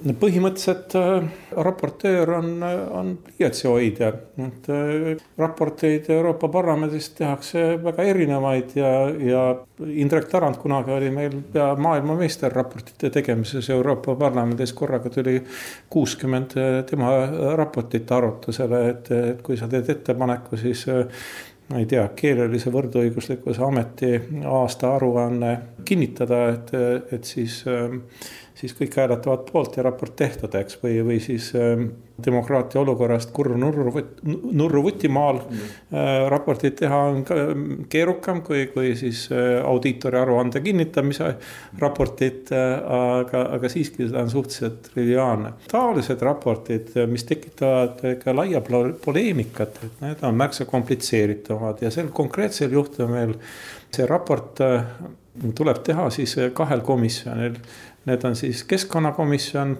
[0.03, 1.27] põhimõtteliselt äh,
[1.63, 4.09] raportöör on, on pliiatsihoidja,
[4.43, 9.43] et äh, raporteid Euroopa Parlamendis tehakse väga erinevaid ja, ja
[9.87, 15.39] Indrek Tarand kunagi oli meil pea maailmameister raportite tegemises Euroopa Parlamendis, korraga tuli
[15.89, 17.15] kuuskümmend äh, tema
[17.55, 20.87] raportit arutusele, et, et kui sa teed ettepaneku, siis
[21.69, 25.53] ma ei tea, keelelise võrdõiguslikkuse ameti aastaaruanne
[25.87, 26.73] kinnitada, et,
[27.15, 27.95] et siis äh,
[28.55, 31.81] siis kõik hääletavad poolt ja raport tehtud, eks, või, või siis äh,
[32.25, 33.89] demokraatia olukorrast kurru nurru,
[34.23, 35.71] nurru vutimaal mm.
[35.89, 37.23] äh, raportit teha on
[37.89, 41.33] keerukam kui, kui siis äh, audiitori aruande kinnitamise
[41.81, 42.71] raportit äh,.
[42.93, 45.53] aga, aga siiski seda on suhteliselt triviaalne.
[45.71, 52.73] taolised raportid, mis tekitavad ka laia poleemikat, et need on märksa komplitseeritumad ja sel konkreetsel
[52.77, 53.35] juhtumil
[53.93, 54.85] see raport äh,
[55.57, 57.57] tuleb teha siis kahel komisjonil
[58.05, 59.77] Need on siis keskkonnakomisjon,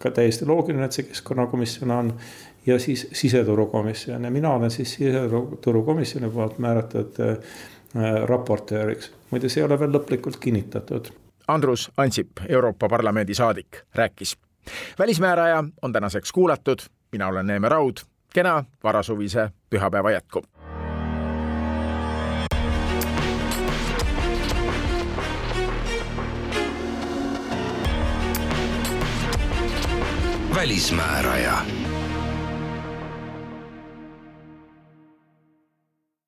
[0.00, 2.12] ka täiesti loogiline, et see keskkonnakomisjon on.
[2.66, 7.38] ja siis siseturukomisjon ja mina olen siis siseturukomisjoni poolt määratud äh,
[8.24, 9.12] raportööriks.
[9.30, 11.08] muide, see ei ole veel lõplikult kinnitatud.
[11.48, 14.36] Andrus Ansip, Euroopa Parlamendi saadik, rääkis
[14.98, 16.78] välismääraja on tänaseks kuulatud,
[17.12, 17.96] mina olen Neeme Raud,
[18.34, 20.42] kena varasuvise pühapäeva jätku.
[30.58, 31.58] Välismääraja